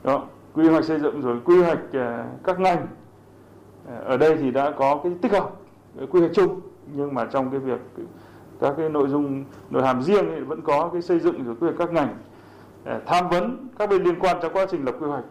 Đó, 0.04 0.24
quy 0.54 0.68
hoạch 0.70 0.84
xây 0.84 1.00
dựng 1.00 1.22
rồi 1.22 1.40
quy 1.46 1.64
hoạch 1.64 1.80
à, 1.94 2.26
các 2.44 2.60
ngành. 2.60 2.88
À, 3.90 3.98
ở 4.06 4.18
đây 4.18 4.38
thì 4.38 4.52
đã 4.52 4.72
có 4.72 5.00
cái 5.04 5.12
tích 5.22 5.32
hợp 5.32 5.50
quy 6.12 6.20
hoạch 6.20 6.32
chung, 6.34 6.62
nhưng 6.96 7.14
mà 7.14 7.26
trong 7.26 7.52
cái 7.52 7.60
việc 7.60 7.80
các 8.62 8.74
cái 8.78 8.90
nội 8.90 9.08
dung, 9.08 9.44
nội 9.70 9.84
hàm 9.84 10.02
riêng 10.02 10.26
thì 10.36 10.40
vẫn 10.40 10.62
có 10.62 10.90
cái 10.94 11.02
xây 11.02 11.20
dựng 11.20 11.44
rồi 11.44 11.56
quy 11.60 11.68
hoạch 11.68 11.78
các 11.78 11.94
ngành. 11.94 12.18
À, 12.86 13.00
tham 13.06 13.30
vấn 13.30 13.68
các 13.80 13.90
bên 13.90 14.04
liên 14.04 14.20
quan 14.20 14.38
trong 14.42 14.54
quá 14.54 14.66
trình 14.72 14.86
lập 14.86 14.96
quy 15.00 15.08
hoạch 15.08 15.24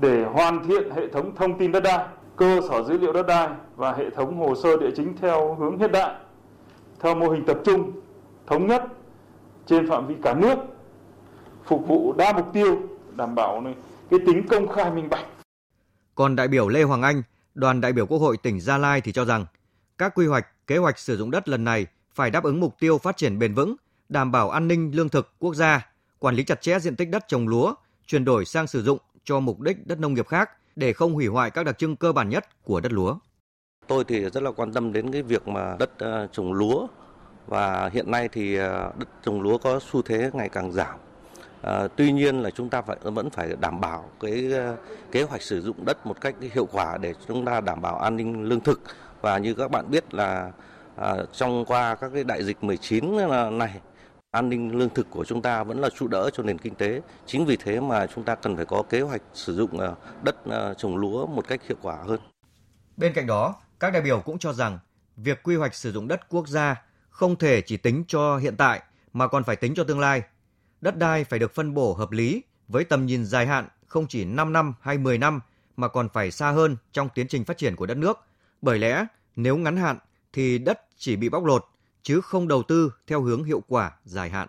để 0.00 0.24
hoàn 0.24 0.64
thiện 0.66 0.90
hệ 0.90 1.08
thống 1.08 1.34
thông 1.36 1.58
tin 1.58 1.72
đất 1.72 1.80
đai, 1.80 2.06
cơ 2.36 2.60
sở 2.68 2.82
dữ 2.82 2.98
liệu 2.98 3.12
đất 3.12 3.26
đai 3.26 3.48
và 3.76 3.92
hệ 3.92 4.10
thống 4.10 4.38
hồ 4.38 4.54
sơ 4.62 4.76
địa 4.76 4.90
chính 4.96 5.16
theo 5.20 5.54
hướng 5.54 5.78
hiện 5.78 5.92
đại, 5.92 6.14
theo 7.00 7.14
mô 7.14 7.28
hình 7.28 7.44
tập 7.46 7.58
trung, 7.64 7.92
thống 8.46 8.66
nhất 8.66 8.84
trên 9.66 9.88
phạm 9.88 10.06
vi 10.06 10.14
cả 10.22 10.34
nước, 10.34 10.56
phục 11.64 11.88
vụ 11.88 12.12
đa 12.12 12.32
mục 12.32 12.46
tiêu, 12.52 12.78
đảm 13.16 13.34
bảo 13.34 13.64
cái 14.10 14.20
tính 14.26 14.46
công 14.48 14.68
khai 14.68 14.90
minh 14.90 15.08
bạch. 15.08 15.24
Còn 16.14 16.36
đại 16.36 16.48
biểu 16.48 16.68
Lê 16.68 16.82
Hoàng 16.82 17.02
Anh, 17.02 17.22
đoàn 17.54 17.80
đại 17.80 17.92
biểu 17.92 18.06
Quốc 18.06 18.18
hội 18.18 18.36
tỉnh 18.36 18.60
Gia 18.60 18.78
Lai 18.78 19.00
thì 19.00 19.12
cho 19.12 19.24
rằng 19.24 19.46
các 19.98 20.14
quy 20.14 20.26
hoạch, 20.26 20.66
kế 20.66 20.76
hoạch 20.76 20.98
sử 20.98 21.16
dụng 21.16 21.30
đất 21.30 21.48
lần 21.48 21.64
này 21.64 21.86
phải 22.14 22.30
đáp 22.30 22.44
ứng 22.44 22.60
mục 22.60 22.74
tiêu 22.78 22.98
phát 22.98 23.16
triển 23.16 23.38
bền 23.38 23.54
vững, 23.54 23.76
đảm 24.08 24.32
bảo 24.32 24.50
an 24.50 24.68
ninh 24.68 24.90
lương 24.94 25.08
thực 25.08 25.32
quốc 25.38 25.54
gia, 25.54 25.86
quản 26.18 26.34
lý 26.34 26.44
chặt 26.44 26.62
chẽ 26.62 26.78
diện 26.78 26.96
tích 26.96 27.08
đất 27.08 27.24
trồng 27.28 27.48
lúa, 27.48 27.74
chuyển 28.06 28.24
đổi 28.24 28.44
sang 28.44 28.66
sử 28.66 28.82
dụng 28.82 28.98
cho 29.24 29.40
mục 29.40 29.60
đích 29.60 29.86
đất 29.86 30.00
nông 30.00 30.14
nghiệp 30.14 30.28
khác 30.28 30.50
để 30.76 30.92
không 30.92 31.14
hủy 31.14 31.26
hoại 31.26 31.50
các 31.50 31.66
đặc 31.66 31.78
trưng 31.78 31.96
cơ 31.96 32.12
bản 32.12 32.28
nhất 32.28 32.64
của 32.64 32.80
đất 32.80 32.92
lúa. 32.92 33.16
Tôi 33.86 34.04
thì 34.04 34.20
rất 34.20 34.42
là 34.42 34.50
quan 34.50 34.72
tâm 34.72 34.92
đến 34.92 35.12
cái 35.12 35.22
việc 35.22 35.48
mà 35.48 35.76
đất 35.78 35.98
ờ, 35.98 36.28
trồng 36.32 36.52
lúa 36.52 36.86
và 37.46 37.90
hiện 37.92 38.10
nay 38.10 38.28
thì 38.28 38.56
ờ, 38.56 38.92
đất 38.98 39.08
trồng 39.22 39.40
lúa 39.40 39.58
có 39.58 39.80
xu 39.82 40.02
thế 40.02 40.30
ngày 40.32 40.48
càng 40.48 40.72
giảm. 40.72 40.98
À, 41.62 41.88
tuy 41.96 42.12
nhiên 42.12 42.42
là 42.42 42.50
chúng 42.50 42.68
ta 42.68 42.82
phải 42.82 42.96
vẫn 43.02 43.30
phải 43.30 43.48
đảm 43.60 43.80
bảo 43.80 44.10
cái 44.20 44.52
kế 45.12 45.22
hoạch 45.22 45.42
sử 45.42 45.60
dụng 45.60 45.84
đất 45.84 46.06
một 46.06 46.20
cách 46.20 46.34
hiệu 46.52 46.68
quả 46.72 46.98
để 46.98 47.14
chúng 47.28 47.44
ta 47.44 47.60
đảm 47.60 47.82
bảo 47.82 47.98
an 47.98 48.16
ninh 48.16 48.44
lương 48.44 48.60
thực 48.60 48.80
và 49.20 49.38
như 49.38 49.54
các 49.54 49.70
bạn 49.70 49.90
biết 49.90 50.14
là 50.14 50.52
à, 50.96 51.16
trong 51.32 51.64
qua 51.64 51.94
các 51.94 52.10
cái 52.14 52.24
đại 52.24 52.44
dịch 52.44 52.64
19 52.64 53.16
này 53.52 53.80
an 54.30 54.48
ninh 54.48 54.78
lương 54.78 54.88
thực 54.88 55.10
của 55.10 55.24
chúng 55.24 55.42
ta 55.42 55.64
vẫn 55.64 55.80
là 55.80 55.88
trụ 55.90 56.08
đỡ 56.08 56.30
cho 56.32 56.42
nền 56.42 56.58
kinh 56.58 56.74
tế. 56.74 57.00
Chính 57.26 57.46
vì 57.46 57.56
thế 57.56 57.80
mà 57.80 58.06
chúng 58.06 58.24
ta 58.24 58.34
cần 58.34 58.56
phải 58.56 58.64
có 58.64 58.82
kế 58.82 59.00
hoạch 59.00 59.22
sử 59.34 59.54
dụng 59.54 59.78
ờ, 59.78 59.94
đất 60.22 60.36
ờ, 60.44 60.74
trồng 60.74 60.96
lúa 60.96 61.26
một 61.26 61.48
cách 61.48 61.60
hiệu 61.68 61.76
quả 61.82 61.96
hơn. 62.06 62.20
Bên 62.96 63.12
cạnh 63.12 63.26
đó, 63.26 63.54
các 63.80 63.92
đại 63.92 64.02
biểu 64.02 64.20
cũng 64.20 64.38
cho 64.38 64.52
rằng 64.52 64.78
việc 65.16 65.42
quy 65.42 65.56
hoạch 65.56 65.74
sử 65.74 65.92
dụng 65.92 66.08
đất 66.08 66.28
quốc 66.28 66.48
gia 66.48 66.82
không 67.08 67.36
thể 67.36 67.60
chỉ 67.60 67.76
tính 67.76 68.04
cho 68.08 68.36
hiện 68.36 68.56
tại 68.56 68.82
mà 69.12 69.28
còn 69.28 69.44
phải 69.44 69.56
tính 69.56 69.74
cho 69.74 69.84
tương 69.84 70.00
lai. 70.00 70.22
Đất 70.80 70.96
đai 70.96 71.24
phải 71.24 71.38
được 71.38 71.54
phân 71.54 71.74
bổ 71.74 71.94
hợp 71.94 72.10
lý 72.10 72.42
với 72.68 72.84
tầm 72.84 73.06
nhìn 73.06 73.24
dài 73.24 73.46
hạn, 73.46 73.68
không 73.86 74.06
chỉ 74.06 74.24
5 74.24 74.52
năm 74.52 74.74
hay 74.80 74.98
10 74.98 75.18
năm 75.18 75.40
mà 75.76 75.88
còn 75.88 76.08
phải 76.08 76.30
xa 76.30 76.50
hơn 76.50 76.76
trong 76.92 77.08
tiến 77.14 77.28
trình 77.28 77.44
phát 77.44 77.58
triển 77.58 77.76
của 77.76 77.86
đất 77.86 77.96
nước. 77.96 78.18
Bởi 78.62 78.78
lẽ 78.78 79.06
nếu 79.36 79.56
ngắn 79.56 79.76
hạn 79.76 79.98
thì 80.32 80.58
đất 80.58 80.80
chỉ 80.96 81.16
bị 81.16 81.28
bóc 81.28 81.44
lột 81.44 81.66
chứ 82.02 82.20
không 82.20 82.48
đầu 82.48 82.62
tư 82.62 82.92
theo 83.06 83.22
hướng 83.22 83.44
hiệu 83.44 83.62
quả 83.68 83.92
dài 84.04 84.30
hạn. 84.30 84.48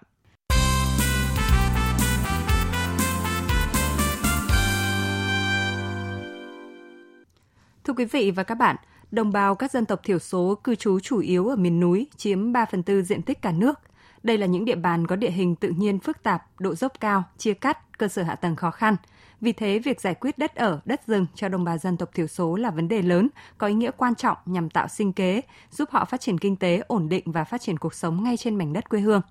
Thưa 7.84 7.93
quý 7.93 8.05
vị 8.05 8.31
và 8.31 8.43
các 8.43 8.55
bạn, 8.55 8.75
đồng 9.12 9.31
bào 9.31 9.55
các 9.55 9.72
dân 9.72 9.86
tộc 9.86 10.01
thiểu 10.03 10.20
số 10.20 10.55
cư 10.63 10.75
trú 10.75 11.00
chủ 11.00 11.20
yếu 11.20 11.48
ở 11.48 11.55
miền 11.55 11.79
núi 11.79 12.08
chiếm 12.17 12.51
3 12.51 12.65
phần 12.65 12.84
tư 12.84 13.03
diện 13.03 13.22
tích 13.22 13.41
cả 13.41 13.51
nước. 13.51 13.79
Đây 14.24 14.38
là 14.38 14.46
những 14.46 14.66
địa 14.66 14.75
bàn 14.75 15.08
có 15.08 15.16
địa 15.16 15.32
hình 15.32 15.56
tự 15.56 15.70
nhiên 15.70 16.00
phức 16.00 16.24
tạp, 16.24 16.44
độ 16.60 16.75
dốc 16.75 16.92
cao, 17.00 17.24
chia 17.38 17.54
cắt, 17.54 17.98
cơ 17.98 18.08
sở 18.08 18.24
hạ 18.24 18.36
tầng 18.36 18.56
khó 18.56 18.72
khăn. 18.72 18.96
Vì 19.42 19.51
thế, 19.51 19.80
việc 19.80 20.01
giải 20.01 20.13
quyết 20.13 20.38
đất 20.38 20.56
ở, 20.56 20.80
đất 20.86 21.08
rừng 21.08 21.25
cho 21.36 21.50
đồng 21.50 21.63
bào 21.63 21.78
dân 21.78 21.98
tộc 21.98 22.10
thiểu 22.13 22.28
số 22.28 22.56
là 22.56 22.70
vấn 22.70 22.88
đề 22.88 23.01
lớn, 23.01 23.30
có 23.58 23.68
ý 23.68 23.74
nghĩa 23.74 23.92
quan 23.98 24.16
trọng 24.16 24.38
nhằm 24.46 24.70
tạo 24.70 24.88
sinh 24.88 25.13
kế, 25.13 25.42
giúp 25.72 25.90
họ 25.92 26.06
phát 26.06 26.22
triển 26.22 26.38
kinh 26.38 26.56
tế, 26.56 26.82
ổn 26.88 27.10
định 27.10 27.24
và 27.32 27.44
phát 27.44 27.62
triển 27.62 27.78
cuộc 27.78 27.94
sống 27.94 28.24
ngay 28.24 28.38
trên 28.38 28.56
mảnh 28.56 28.74
đất 28.74 28.90
quê 28.90 29.00
hương. 29.00 29.22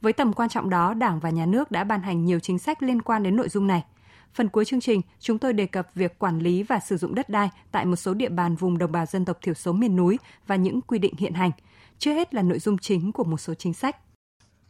Với 0.00 0.12
tầm 0.12 0.32
quan 0.32 0.48
trọng 0.48 0.70
đó, 0.70 0.94
Đảng 0.94 1.20
và 1.20 1.30
Nhà 1.30 1.46
nước 1.46 1.70
đã 1.70 1.84
ban 1.84 2.02
hành 2.02 2.24
nhiều 2.24 2.40
chính 2.40 2.58
sách 2.58 2.82
liên 2.82 3.02
quan 3.02 3.22
đến 3.22 3.36
nội 3.36 3.48
dung 3.48 3.66
này– 3.66 3.84
Phần 4.34 4.48
cuối 4.48 4.64
chương 4.64 4.80
trình, 4.80 5.00
chúng 5.20 5.38
tôi 5.38 5.52
đề 5.52 5.66
cập 5.66 5.88
việc 5.94 6.18
quản 6.18 6.38
lý 6.38 6.62
và 6.62 6.80
sử 6.80 6.96
dụng 6.96 7.14
đất 7.14 7.28
đai 7.28 7.50
tại 7.70 7.84
một 7.84 7.96
số 7.96 8.14
địa 8.14 8.28
bàn 8.28 8.56
vùng 8.56 8.78
đồng 8.78 8.92
bào 8.92 9.06
dân 9.06 9.24
tộc 9.24 9.38
thiểu 9.42 9.54
số 9.54 9.72
miền 9.72 9.96
núi 9.96 10.18
và 10.46 10.56
những 10.56 10.80
quy 10.80 10.98
định 10.98 11.14
hiện 11.18 11.34
hành. 11.34 11.50
Chưa 11.98 12.12
hết 12.12 12.34
là 12.34 12.42
nội 12.42 12.58
dung 12.58 12.78
chính 12.78 13.12
của 13.12 13.24
một 13.24 13.38
số 13.38 13.54
chính 13.54 13.74
sách. 13.74 13.96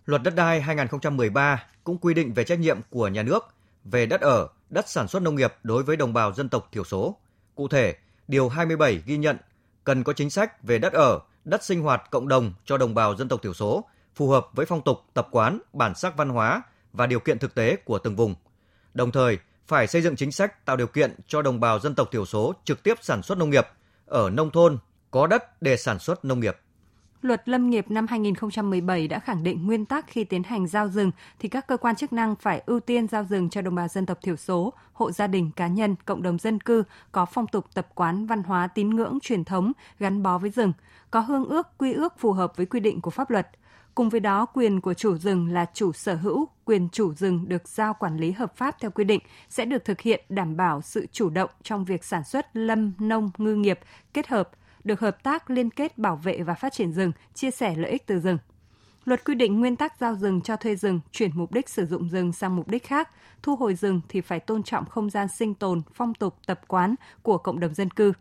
Luật 0.08 0.22
đất 0.22 0.34
đai 0.34 0.60
2013 0.60 1.64
cũng 1.84 1.98
quy 1.98 2.14
định 2.14 2.32
về 2.32 2.44
trách 2.44 2.58
nhiệm 2.58 2.80
của 2.90 3.08
nhà 3.08 3.22
nước 3.22 3.44
về 3.84 4.06
đất 4.06 4.20
ở, 4.20 4.48
đất 4.70 4.88
sản 4.88 5.08
xuất 5.08 5.22
nông 5.22 5.34
nghiệp 5.34 5.54
đối 5.62 5.82
với 5.82 5.96
đồng 5.96 6.12
bào 6.12 6.32
dân 6.32 6.48
tộc 6.48 6.68
thiểu 6.72 6.84
số. 6.84 7.16
Cụ 7.54 7.68
thể, 7.68 7.96
Điều 8.28 8.48
27 8.48 9.02
ghi 9.06 9.16
nhận 9.16 9.36
cần 9.84 10.04
có 10.04 10.12
chính 10.12 10.30
sách 10.30 10.62
về 10.62 10.78
đất 10.78 10.92
ở, 10.92 11.20
đất 11.44 11.64
sinh 11.64 11.80
hoạt 11.80 12.10
cộng 12.10 12.28
đồng 12.28 12.52
cho 12.64 12.76
đồng 12.76 12.94
bào 12.94 13.16
dân 13.16 13.28
tộc 13.28 13.42
thiểu 13.42 13.54
số, 13.54 13.84
phù 14.14 14.28
hợp 14.28 14.46
với 14.52 14.66
phong 14.66 14.82
tục, 14.82 14.98
tập 15.14 15.28
quán, 15.30 15.58
bản 15.72 15.94
sắc 15.94 16.16
văn 16.16 16.28
hóa 16.28 16.62
và 16.92 17.06
điều 17.06 17.20
kiện 17.20 17.38
thực 17.38 17.54
tế 17.54 17.76
của 17.76 17.98
từng 17.98 18.16
vùng. 18.16 18.34
Đồng 18.94 19.12
thời, 19.12 19.38
phải 19.66 19.86
xây 19.86 20.02
dựng 20.02 20.16
chính 20.16 20.32
sách 20.32 20.64
tạo 20.64 20.76
điều 20.76 20.86
kiện 20.86 21.14
cho 21.26 21.42
đồng 21.42 21.60
bào 21.60 21.80
dân 21.80 21.94
tộc 21.94 22.08
thiểu 22.12 22.24
số 22.24 22.54
trực 22.64 22.82
tiếp 22.82 22.98
sản 23.00 23.22
xuất 23.22 23.38
nông 23.38 23.50
nghiệp 23.50 23.66
ở 24.06 24.30
nông 24.30 24.50
thôn 24.50 24.78
có 25.10 25.26
đất 25.26 25.62
để 25.62 25.76
sản 25.76 25.98
xuất 25.98 26.24
nông 26.24 26.40
nghiệp. 26.40 26.56
Luật 27.22 27.48
Lâm 27.48 27.70
nghiệp 27.70 27.90
năm 27.90 28.06
2017 28.06 29.08
đã 29.08 29.18
khẳng 29.18 29.42
định 29.42 29.66
nguyên 29.66 29.84
tắc 29.84 30.06
khi 30.08 30.24
tiến 30.24 30.42
hành 30.42 30.66
giao 30.66 30.88
rừng 30.88 31.10
thì 31.38 31.48
các 31.48 31.66
cơ 31.66 31.76
quan 31.76 31.96
chức 31.96 32.12
năng 32.12 32.36
phải 32.36 32.62
ưu 32.66 32.80
tiên 32.80 33.08
giao 33.08 33.24
rừng 33.24 33.50
cho 33.50 33.62
đồng 33.62 33.74
bào 33.74 33.88
dân 33.88 34.06
tộc 34.06 34.18
thiểu 34.22 34.36
số, 34.36 34.72
hộ 34.92 35.12
gia 35.12 35.26
đình, 35.26 35.50
cá 35.56 35.66
nhân, 35.66 35.96
cộng 36.04 36.22
đồng 36.22 36.38
dân 36.38 36.60
cư 36.60 36.82
có 37.12 37.26
phong 37.26 37.46
tục 37.46 37.66
tập 37.74 37.88
quán, 37.94 38.26
văn 38.26 38.42
hóa, 38.42 38.66
tín 38.66 38.90
ngưỡng, 38.90 39.18
truyền 39.22 39.44
thống 39.44 39.72
gắn 39.98 40.22
bó 40.22 40.38
với 40.38 40.50
rừng, 40.50 40.72
có 41.10 41.20
hương 41.20 41.44
ước, 41.44 41.78
quy 41.78 41.92
ước 41.92 42.18
phù 42.18 42.32
hợp 42.32 42.56
với 42.56 42.66
quy 42.66 42.80
định 42.80 43.00
của 43.00 43.10
pháp 43.10 43.30
luật– 43.30 43.48
Cùng 43.98 44.08
với 44.08 44.20
đó, 44.20 44.46
quyền 44.46 44.80
của 44.80 44.94
chủ 44.94 45.16
rừng 45.16 45.48
là 45.48 45.66
chủ 45.74 45.92
sở 45.92 46.14
hữu, 46.14 46.48
quyền 46.64 46.88
chủ 46.92 47.14
rừng 47.14 47.48
được 47.48 47.68
giao 47.68 47.94
quản 47.94 48.16
lý 48.16 48.32
hợp 48.32 48.56
pháp 48.56 48.76
theo 48.80 48.90
quy 48.90 49.04
định 49.04 49.20
sẽ 49.48 49.64
được 49.64 49.84
thực 49.84 50.00
hiện 50.00 50.24
đảm 50.28 50.56
bảo 50.56 50.82
sự 50.82 51.06
chủ 51.12 51.30
động 51.30 51.50
trong 51.62 51.84
việc 51.84 52.04
sản 52.04 52.24
xuất 52.24 52.56
lâm, 52.56 52.92
nông, 52.98 53.30
ngư 53.38 53.54
nghiệp 53.54 53.78
kết 54.14 54.28
hợp, 54.28 54.50
được 54.84 55.00
hợp 55.00 55.22
tác 55.22 55.50
liên 55.50 55.70
kết 55.70 55.98
bảo 55.98 56.16
vệ 56.16 56.42
và 56.42 56.54
phát 56.54 56.72
triển 56.72 56.92
rừng, 56.92 57.12
chia 57.34 57.50
sẻ 57.50 57.74
lợi 57.76 57.90
ích 57.90 58.06
từ 58.06 58.20
rừng. 58.20 58.38
Luật 59.04 59.24
quy 59.24 59.34
định 59.34 59.60
nguyên 59.60 59.76
tắc 59.76 59.98
giao 60.00 60.14
rừng 60.14 60.40
cho 60.40 60.56
thuê 60.56 60.76
rừng, 60.76 61.00
chuyển 61.12 61.30
mục 61.34 61.52
đích 61.52 61.68
sử 61.68 61.86
dụng 61.86 62.08
rừng 62.08 62.32
sang 62.32 62.56
mục 62.56 62.68
đích 62.68 62.86
khác, 62.86 63.10
thu 63.42 63.56
hồi 63.56 63.74
rừng 63.74 64.00
thì 64.08 64.20
phải 64.20 64.40
tôn 64.40 64.62
trọng 64.62 64.86
không 64.86 65.10
gian 65.10 65.28
sinh 65.28 65.54
tồn, 65.54 65.82
phong 65.94 66.14
tục, 66.14 66.34
tập 66.46 66.60
quán 66.68 66.94
của 67.22 67.38
cộng 67.38 67.60
đồng 67.60 67.74
dân 67.74 67.90
cư, 67.90 68.12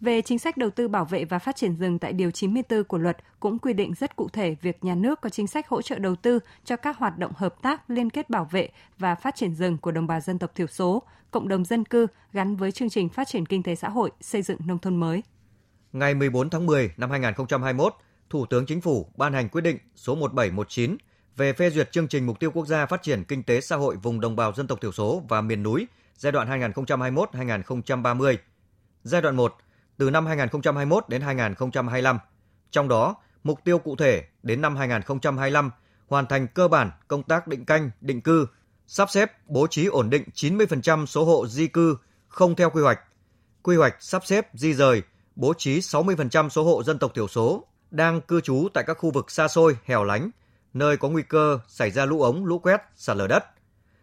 về 0.00 0.22
chính 0.22 0.38
sách 0.38 0.56
đầu 0.56 0.70
tư 0.70 0.88
bảo 0.88 1.04
vệ 1.04 1.24
và 1.24 1.38
phát 1.38 1.56
triển 1.56 1.76
rừng 1.76 1.98
tại 1.98 2.12
Điều 2.12 2.30
94 2.30 2.84
của 2.84 2.98
luật 2.98 3.16
cũng 3.40 3.58
quy 3.58 3.72
định 3.72 3.94
rất 3.94 4.16
cụ 4.16 4.28
thể 4.28 4.56
việc 4.62 4.84
nhà 4.84 4.94
nước 4.94 5.20
có 5.20 5.28
chính 5.28 5.46
sách 5.46 5.68
hỗ 5.68 5.82
trợ 5.82 5.98
đầu 5.98 6.16
tư 6.16 6.38
cho 6.64 6.76
các 6.76 6.98
hoạt 6.98 7.18
động 7.18 7.32
hợp 7.36 7.62
tác 7.62 7.90
liên 7.90 8.10
kết 8.10 8.30
bảo 8.30 8.44
vệ 8.44 8.68
và 8.98 9.14
phát 9.14 9.36
triển 9.36 9.54
rừng 9.54 9.78
của 9.78 9.90
đồng 9.90 10.06
bào 10.06 10.20
dân 10.20 10.38
tộc 10.38 10.54
thiểu 10.54 10.66
số, 10.66 11.02
cộng 11.30 11.48
đồng 11.48 11.64
dân 11.64 11.84
cư 11.84 12.06
gắn 12.32 12.56
với 12.56 12.72
chương 12.72 12.90
trình 12.90 13.08
phát 13.08 13.28
triển 13.28 13.46
kinh 13.46 13.62
tế 13.62 13.74
xã 13.74 13.88
hội, 13.88 14.10
xây 14.20 14.42
dựng 14.42 14.58
nông 14.66 14.78
thôn 14.78 14.96
mới. 14.96 15.22
Ngày 15.92 16.14
14 16.14 16.50
tháng 16.50 16.66
10 16.66 16.90
năm 16.96 17.10
2021, 17.10 17.94
Thủ 18.30 18.46
tướng 18.46 18.66
Chính 18.66 18.80
phủ 18.80 19.12
ban 19.16 19.32
hành 19.32 19.48
quyết 19.48 19.60
định 19.60 19.78
số 19.96 20.14
1719 20.14 20.96
về 21.36 21.52
phê 21.52 21.70
duyệt 21.70 21.92
chương 21.92 22.08
trình 22.08 22.26
mục 22.26 22.40
tiêu 22.40 22.50
quốc 22.50 22.66
gia 22.66 22.86
phát 22.86 23.02
triển 23.02 23.24
kinh 23.24 23.42
tế 23.42 23.60
xã 23.60 23.76
hội 23.76 23.96
vùng 23.96 24.20
đồng 24.20 24.36
bào 24.36 24.52
dân 24.52 24.66
tộc 24.66 24.80
thiểu 24.80 24.92
số 24.92 25.22
và 25.28 25.40
miền 25.40 25.62
núi 25.62 25.86
giai 26.16 26.32
đoạn 26.32 26.72
2021-2030. 26.72 28.36
Giai 29.02 29.22
đoạn 29.22 29.36
1 29.36 29.54
từ 29.96 30.10
năm 30.10 30.26
2021 30.26 31.04
đến 31.08 31.20
2025. 31.20 32.18
Trong 32.70 32.88
đó, 32.88 33.16
mục 33.44 33.60
tiêu 33.64 33.78
cụ 33.78 33.96
thể 33.96 34.24
đến 34.42 34.60
năm 34.60 34.76
2025 34.76 35.70
hoàn 36.08 36.26
thành 36.26 36.46
cơ 36.48 36.68
bản 36.68 36.90
công 37.08 37.22
tác 37.22 37.46
định 37.46 37.64
canh, 37.64 37.90
định 38.00 38.20
cư, 38.20 38.46
sắp 38.86 39.10
xếp 39.10 39.32
bố 39.46 39.66
trí 39.66 39.86
ổn 39.86 40.10
định 40.10 40.24
90% 40.34 41.06
số 41.06 41.24
hộ 41.24 41.46
di 41.46 41.66
cư 41.66 41.96
không 42.28 42.56
theo 42.56 42.70
quy 42.70 42.82
hoạch. 42.82 43.00
Quy 43.62 43.76
hoạch 43.76 43.96
sắp 44.00 44.26
xếp 44.26 44.48
di 44.54 44.74
rời, 44.74 45.02
bố 45.40 45.54
trí 45.54 45.78
60% 45.78 46.48
số 46.48 46.64
hộ 46.64 46.82
dân 46.82 46.98
tộc 46.98 47.14
thiểu 47.14 47.28
số 47.28 47.64
đang 47.90 48.20
cư 48.20 48.40
trú 48.40 48.68
tại 48.74 48.84
các 48.86 48.98
khu 48.98 49.10
vực 49.10 49.30
xa 49.30 49.48
xôi, 49.48 49.76
hẻo 49.84 50.04
lánh, 50.04 50.30
nơi 50.72 50.96
có 50.96 51.08
nguy 51.08 51.22
cơ 51.22 51.58
xảy 51.68 51.90
ra 51.90 52.04
lũ 52.04 52.22
ống, 52.22 52.44
lũ 52.44 52.58
quét, 52.58 52.80
sạt 52.96 53.16
lở 53.16 53.26
đất. 53.26 53.44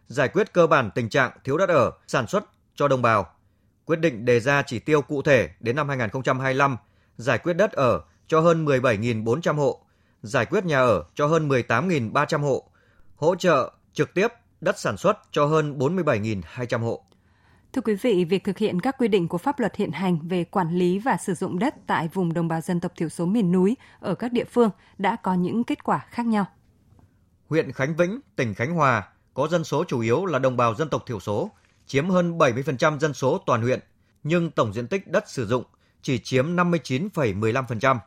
Giải 0.08 0.28
quyết 0.28 0.54
cơ 0.54 0.68
bản 0.68 0.90
tình 0.96 1.10
trạng 1.10 1.32
thiếu 1.44 1.58
đất 1.58 1.70
ở, 1.70 1.92
sản 2.08 2.28
xuất 2.28 2.44
cho 2.76 2.88
đồng 2.88 3.02
bào 3.02 3.30
quyết 3.86 4.00
định 4.00 4.26
đề 4.26 4.40
ra 4.40 4.62
chỉ 4.62 4.80
tiêu 4.80 5.02
cụ 5.02 5.22
thể 5.22 5.50
đến 5.60 5.76
năm 5.76 5.90
2025, 5.90 6.78
giải 7.18 7.38
quyết 7.38 7.54
đất 7.54 7.72
ở 7.72 8.02
cho 8.28 8.40
hơn 8.40 8.66
17.400 8.66 9.56
hộ, 9.56 9.82
giải 10.22 10.46
quyết 10.46 10.66
nhà 10.66 10.80
ở 10.80 11.04
cho 11.16 11.28
hơn 11.28 11.50
18.300 11.50 12.42
hộ, 12.42 12.70
hỗ 13.16 13.36
trợ 13.36 13.72
trực 13.94 14.14
tiếp 14.14 14.28
đất 14.62 14.80
sản 14.80 14.98
xuất 14.98 15.18
cho 15.32 15.46
hơn 15.46 15.80
47.200 15.80 16.80
hộ. 16.80 17.04
Thưa 17.74 17.82
quý 17.82 17.96
vị, 17.96 18.26
việc 18.26 18.44
thực 18.44 18.58
hiện 18.58 18.80
các 18.80 18.96
quy 18.98 19.08
định 19.08 19.28
của 19.28 19.38
pháp 19.38 19.60
luật 19.60 19.76
hiện 19.76 19.92
hành 19.92 20.28
về 20.28 20.44
quản 20.44 20.72
lý 20.76 21.00
và 21.00 21.18
sử 21.18 21.34
dụng 21.34 21.60
đất 21.60 21.76
tại 21.88 22.10
vùng 22.14 22.34
đồng 22.34 22.48
bào 22.48 22.62
dân 22.62 22.80
tộc 22.80 22.92
thiểu 22.96 23.10
số 23.10 23.26
miền 23.26 23.52
núi 23.52 23.78
ở 24.00 24.16
các 24.16 24.32
địa 24.32 24.46
phương 24.46 24.70
đã 24.98 25.16
có 25.16 25.34
những 25.34 25.64
kết 25.64 25.84
quả 25.84 26.06
khác 26.10 26.26
nhau. 26.26 26.46
Huyện 27.50 27.72
Khánh 27.72 27.96
Vĩnh, 27.96 28.20
tỉnh 28.36 28.54
Khánh 28.54 28.74
Hòa 28.74 29.08
có 29.34 29.48
dân 29.48 29.64
số 29.64 29.84
chủ 29.84 30.00
yếu 30.00 30.26
là 30.26 30.40
đồng 30.40 30.58
bào 30.58 30.76
dân 30.76 30.90
tộc 30.90 31.04
thiểu 31.08 31.20
số, 31.20 31.52
chiếm 31.86 32.10
hơn 32.10 32.38
70% 32.38 33.00
dân 33.00 33.14
số 33.14 33.38
toàn 33.46 33.62
huyện, 33.62 33.80
nhưng 34.24 34.52
tổng 34.52 34.74
diện 34.74 34.88
tích 34.88 35.08
đất 35.08 35.30
sử 35.30 35.48
dụng 35.48 35.64
chỉ 36.02 36.20
chiếm 36.20 36.56
59,15%. 36.56 37.98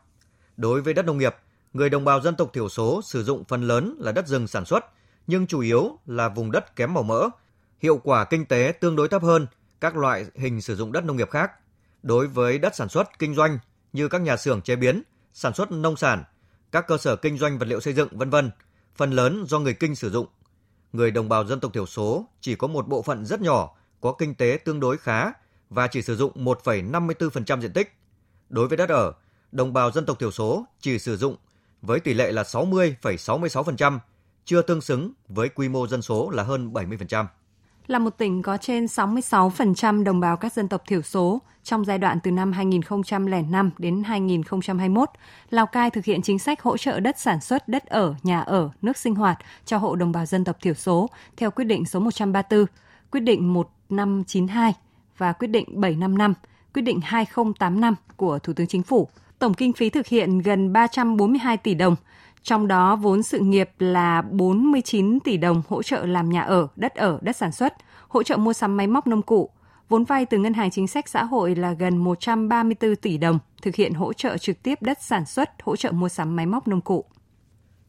Đối 0.57 0.83
với 0.83 0.95
đất 0.95 1.05
nông 1.05 1.19
nghiệp, 1.19 1.37
người 1.73 1.90
đồng 1.90 2.05
bào 2.05 2.21
dân 2.21 2.37
tộc 2.37 2.50
thiểu 2.52 2.69
số 2.69 3.02
sử 3.02 3.25
dụng 3.25 3.45
phần 3.45 3.62
lớn 3.62 3.97
là 3.99 4.12
đất 4.12 4.26
rừng 4.26 4.47
sản 4.47 4.64
xuất, 4.64 4.85
nhưng 5.26 5.47
chủ 5.47 5.61
yếu 5.61 5.99
là 6.07 6.29
vùng 6.29 6.52
đất 6.52 6.76
kém 6.76 6.95
màu 6.95 7.02
mỡ, 7.02 7.29
hiệu 7.81 8.01
quả 8.05 8.25
kinh 8.25 8.47
tế 8.47 8.73
tương 8.81 8.97
đối 8.97 9.09
thấp 9.09 9.23
hơn 9.23 9.47
các 9.81 9.97
loại 9.97 10.27
hình 10.35 10.61
sử 10.61 10.77
dụng 10.77 10.93
đất 10.93 11.05
nông 11.05 11.17
nghiệp 11.17 11.31
khác. 11.31 11.51
Đối 12.03 12.27
với 12.27 12.59
đất 12.59 12.75
sản 12.75 12.89
xuất 12.89 13.19
kinh 13.19 13.35
doanh 13.35 13.59
như 13.93 14.09
các 14.09 14.21
nhà 14.21 14.37
xưởng 14.37 14.63
chế 14.63 14.77
biến, 14.77 15.03
sản 15.33 15.55
xuất 15.55 15.73
nông 15.73 15.97
sản, 15.97 16.25
các 16.73 16.87
cơ 16.89 16.99
sở 16.99 17.17
kinh 17.17 17.39
doanh 17.39 17.59
vật 17.59 17.67
liệu 17.69 17.81
xây 17.81 17.95
dựng 17.95 18.19
vân 18.19 18.31
vân, 18.31 18.51
phần 18.97 19.11
lớn 19.11 19.45
do 19.49 19.59
người 19.59 19.75
Kinh 19.75 19.95
sử 19.95 20.11
dụng 20.11 20.27
người 20.93 21.11
đồng 21.11 21.29
bào 21.29 21.45
dân 21.45 21.61
tộc 21.61 21.73
thiểu 21.73 21.87
số 21.87 22.27
chỉ 22.41 22.55
có 22.55 22.67
một 22.67 22.89
bộ 22.89 23.03
phận 23.03 23.27
rất 23.27 23.41
nhỏ 23.41 23.77
có 24.01 24.13
kinh 24.13 24.35
tế 24.35 24.59
tương 24.65 24.81
đối 24.81 24.97
khá 24.97 25.33
và 25.71 25.87
chỉ 25.87 26.03
sử 26.03 26.17
dụng 26.17 26.45
1,54% 26.45 27.61
diện 27.61 27.73
tích. 27.73 27.93
Đối 28.49 28.69
với 28.69 28.77
đất 28.77 28.89
ở, 28.89 29.13
đồng 29.53 29.73
bào 29.73 29.91
dân 29.91 30.07
tộc 30.07 30.19
thiểu 30.19 30.31
số 30.31 30.65
chỉ 30.81 30.99
sử 30.99 31.17
dụng 31.17 31.37
với 31.83 32.01
tỷ 32.01 32.15
lệ 32.15 32.33
là 32.33 32.43
60,66%, 32.43 33.99
chưa 34.45 34.63
tương 34.63 34.81
xứng 34.81 35.13
với 35.29 35.49
quy 35.49 35.69
mô 35.69 35.87
dân 35.87 36.03
số 36.03 36.31
là 36.31 36.43
hơn 36.43 36.73
70% 36.73 37.27
là 37.87 37.99
một 37.99 38.11
tỉnh 38.11 38.43
có 38.43 38.57
trên 38.57 38.85
66% 38.85 40.05
đồng 40.05 40.21
bào 40.21 40.37
các 40.37 40.53
dân 40.53 40.69
tộc 40.69 40.83
thiểu 40.87 41.03
số. 41.03 41.41
Trong 41.65 41.85
giai 41.85 41.99
đoạn 41.99 42.19
từ 42.23 42.31
năm 42.31 42.53
2005 42.53 43.71
đến 43.79 44.03
2021, 44.03 45.11
Lào 45.51 45.67
Cai 45.67 45.91
thực 45.91 46.05
hiện 46.05 46.23
chính 46.23 46.39
sách 46.39 46.63
hỗ 46.63 46.77
trợ 46.77 47.01
đất 47.01 47.19
sản 47.19 47.41
xuất, 47.41 47.69
đất 47.69 47.87
ở, 47.87 48.15
nhà 48.23 48.41
ở, 48.41 48.71
nước 48.83 48.97
sinh 48.97 49.15
hoạt 49.15 49.39
cho 49.65 49.79
hộ 49.79 49.97
đồng 49.97 50.13
bào 50.13 50.27
dân 50.27 50.45
tộc 50.45 50.57
thiểu 50.61 50.75
số 50.75 51.11
theo 51.37 51.51
quyết 51.51 51.65
định 51.65 51.85
số 51.85 52.01
134, 52.01 52.67
quyết 53.11 53.21
định 53.21 53.53
1592 53.53 54.75
và 55.19 55.33
quyết 55.33 55.49
định 55.49 55.81
755, 55.81 56.35
quyết 56.75 56.83
định 56.83 57.01
2085 57.03 57.95
của 58.17 58.39
Thủ 58.39 58.53
tướng 58.53 58.67
Chính 58.67 58.83
phủ. 58.83 59.09
Tổng 59.39 59.55
kinh 59.55 59.73
phí 59.73 59.91
thực 59.91 60.07
hiện 60.07 60.39
gần 60.39 60.73
342 60.73 61.57
tỷ 61.57 61.75
đồng, 61.75 61.97
trong 62.42 62.68
đó 62.68 62.97
vốn 62.97 63.23
sự 63.23 63.38
nghiệp 63.38 63.70
là 63.78 64.23
49 64.23 65.20
tỷ 65.20 65.37
đồng 65.37 65.62
hỗ 65.68 65.82
trợ 65.82 66.06
làm 66.06 66.30
nhà 66.30 66.42
ở, 66.42 66.68
đất 66.76 66.94
ở, 66.94 67.18
đất 67.23 67.37
sản 67.37 67.52
xuất, 67.52 67.75
hỗ 68.09 68.23
trợ 68.23 68.37
mua 68.37 68.52
sắm 68.52 68.76
máy 68.76 68.87
móc 68.87 69.06
nông 69.06 69.23
cụ. 69.23 69.50
Vốn 69.88 70.04
vay 70.04 70.26
từ 70.26 70.38
Ngân 70.38 70.54
hàng 70.54 70.70
Chính 70.70 70.88
sách 70.88 71.09
Xã 71.09 71.25
hội 71.25 71.54
là 71.54 71.73
gần 71.73 71.97
134 71.97 72.97
tỷ 72.97 73.18
đồng, 73.18 73.38
thực 73.62 73.75
hiện 73.75 73.94
hỗ 73.94 74.12
trợ 74.12 74.38
trực 74.38 74.62
tiếp 74.62 74.82
đất 74.82 74.99
sản 75.02 75.26
xuất, 75.26 75.50
hỗ 75.62 75.76
trợ 75.76 75.92
mua 75.92 76.09
sắm 76.09 76.37
máy 76.37 76.47
móc 76.47 76.68
nông 76.68 76.80
cụ. 76.80 77.04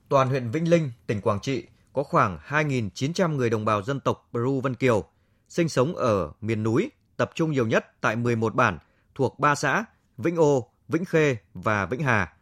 Toàn 0.10 0.30
huyện 0.30 0.50
Vĩnh 0.50 0.70
Linh, 0.70 0.92
tỉnh 1.08 1.22
Quảng 1.22 1.40
Trị 1.40 1.64
có 1.94 2.04
khoảng 2.04 2.40
2.900 2.48 3.36
người 3.36 3.50
đồng 3.50 3.66
bào 3.66 3.84
dân 3.84 4.00
tộc 4.00 4.30
Peru 4.34 4.62
Vân 4.62 4.76
Kiều, 4.76 5.04
sinh 5.50 5.70
sống 5.70 5.96
ở 5.96 6.32
miền 6.42 6.64
núi, 6.64 6.92
tập 7.18 7.32
trung 7.36 7.52
nhiều 7.52 7.68
nhất 7.68 7.86
tại 8.02 8.16
11 8.16 8.56
bản 8.56 8.78
thuộc 9.16 9.40
3 9.40 9.56
xã 9.56 9.86
Vĩnh 10.18 10.36
Ô, 10.36 10.70
Vĩnh 10.88 11.06
Khê 11.06 11.38
và 11.54 11.86
Vĩnh 11.86 12.04
Hà. 12.04 12.34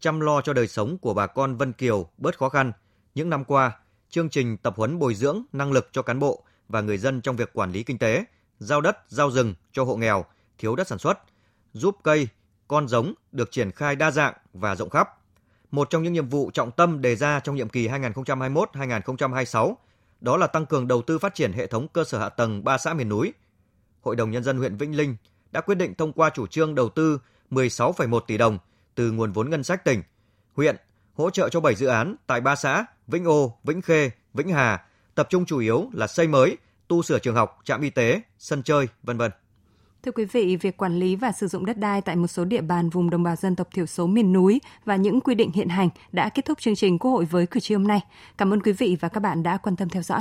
Chăm 0.00 0.20
lo 0.20 0.40
cho 0.40 0.52
đời 0.52 0.68
sống 0.68 0.98
của 0.98 1.14
bà 1.14 1.26
con 1.26 1.56
Vân 1.56 1.72
Kiều 1.72 2.08
bớt 2.18 2.38
khó 2.38 2.48
khăn, 2.48 2.72
những 3.14 3.30
năm 3.30 3.44
qua, 3.44 3.78
chương 4.10 4.28
trình 4.28 4.56
tập 4.56 4.74
huấn 4.76 4.98
bồi 4.98 5.14
dưỡng 5.14 5.42
năng 5.52 5.72
lực 5.72 5.88
cho 5.92 6.02
cán 6.02 6.18
bộ 6.18 6.42
và 6.68 6.80
người 6.80 6.98
dân 6.98 7.20
trong 7.20 7.36
việc 7.36 7.52
quản 7.52 7.72
lý 7.72 7.82
kinh 7.82 7.98
tế, 7.98 8.24
giao 8.58 8.80
đất, 8.80 8.98
giao 9.08 9.30
rừng 9.30 9.54
cho 9.72 9.84
hộ 9.84 9.96
nghèo, 9.96 10.24
thiếu 10.58 10.76
đất 10.76 10.88
sản 10.88 10.98
xuất, 10.98 11.18
giúp 11.72 11.96
cây, 12.02 12.28
con 12.68 12.88
giống 12.88 13.14
được 13.32 13.50
triển 13.50 13.70
khai 13.70 13.96
đa 13.96 14.10
dạng 14.10 14.34
và 14.52 14.74
rộng 14.74 14.90
khắp. 14.90 15.08
Một 15.70 15.90
trong 15.90 16.02
những 16.02 16.12
nhiệm 16.12 16.28
vụ 16.28 16.50
trọng 16.50 16.70
tâm 16.70 17.00
đề 17.00 17.16
ra 17.16 17.40
trong 17.40 17.56
nhiệm 17.56 17.68
kỳ 17.68 17.88
2021-2026 17.88 19.74
đó 20.20 20.36
là 20.36 20.46
tăng 20.46 20.66
cường 20.66 20.88
đầu 20.88 21.02
tư 21.02 21.18
phát 21.18 21.34
triển 21.34 21.52
hệ 21.52 21.66
thống 21.66 21.88
cơ 21.88 22.04
sở 22.04 22.18
hạ 22.18 22.28
tầng 22.28 22.64
ba 22.64 22.78
xã 22.78 22.94
miền 22.94 23.08
núi. 23.08 23.32
Hội 24.00 24.16
đồng 24.16 24.30
Nhân 24.30 24.44
dân 24.44 24.58
huyện 24.58 24.76
Vĩnh 24.76 24.96
Linh 24.96 25.16
đã 25.50 25.60
quyết 25.60 25.74
định 25.74 25.94
thông 25.94 26.12
qua 26.12 26.30
chủ 26.30 26.46
trương 26.46 26.74
đầu 26.74 26.88
tư 26.88 27.20
16,1 27.50 28.20
tỷ 28.20 28.38
đồng 28.38 28.58
từ 28.98 29.12
nguồn 29.12 29.32
vốn 29.32 29.50
ngân 29.50 29.64
sách 29.64 29.84
tỉnh, 29.84 30.02
huyện 30.54 30.76
hỗ 31.14 31.30
trợ 31.30 31.48
cho 31.48 31.60
7 31.60 31.74
dự 31.74 31.86
án 31.86 32.16
tại 32.26 32.40
ba 32.40 32.56
xã 32.56 32.86
Vĩnh 33.06 33.24
Ô, 33.24 33.58
Vĩnh 33.64 33.82
Khê, 33.82 34.10
Vĩnh 34.34 34.48
Hà, 34.48 34.84
tập 35.14 35.26
trung 35.30 35.44
chủ 35.44 35.58
yếu 35.58 35.88
là 35.92 36.06
xây 36.06 36.28
mới, 36.28 36.56
tu 36.88 37.02
sửa 37.02 37.18
trường 37.18 37.34
học, 37.34 37.58
trạm 37.64 37.80
y 37.80 37.90
tế, 37.90 38.20
sân 38.38 38.62
chơi, 38.62 38.88
vân 39.02 39.18
vân. 39.18 39.30
Thưa 40.02 40.12
quý 40.12 40.24
vị, 40.24 40.56
việc 40.56 40.76
quản 40.76 40.98
lý 40.98 41.16
và 41.16 41.32
sử 41.32 41.48
dụng 41.48 41.66
đất 41.66 41.78
đai 41.78 42.00
tại 42.00 42.16
một 42.16 42.26
số 42.26 42.44
địa 42.44 42.60
bàn 42.60 42.90
vùng 42.90 43.10
đồng 43.10 43.22
bào 43.22 43.36
dân 43.36 43.56
tộc 43.56 43.68
thiểu 43.74 43.86
số 43.86 44.06
miền 44.06 44.32
núi 44.32 44.60
và 44.84 44.96
những 44.96 45.20
quy 45.20 45.34
định 45.34 45.50
hiện 45.54 45.68
hành 45.68 45.88
đã 46.12 46.28
kết 46.28 46.44
thúc 46.44 46.58
chương 46.60 46.76
trình 46.76 46.98
Quốc 46.98 47.10
hội 47.10 47.24
với 47.24 47.46
cử 47.46 47.60
tri 47.60 47.74
hôm 47.74 47.86
nay. 47.86 48.00
Cảm 48.38 48.52
ơn 48.52 48.62
quý 48.62 48.72
vị 48.72 48.96
và 49.00 49.08
các 49.08 49.20
bạn 49.20 49.42
đã 49.42 49.56
quan 49.56 49.76
tâm 49.76 49.88
theo 49.88 50.02
dõi. 50.02 50.20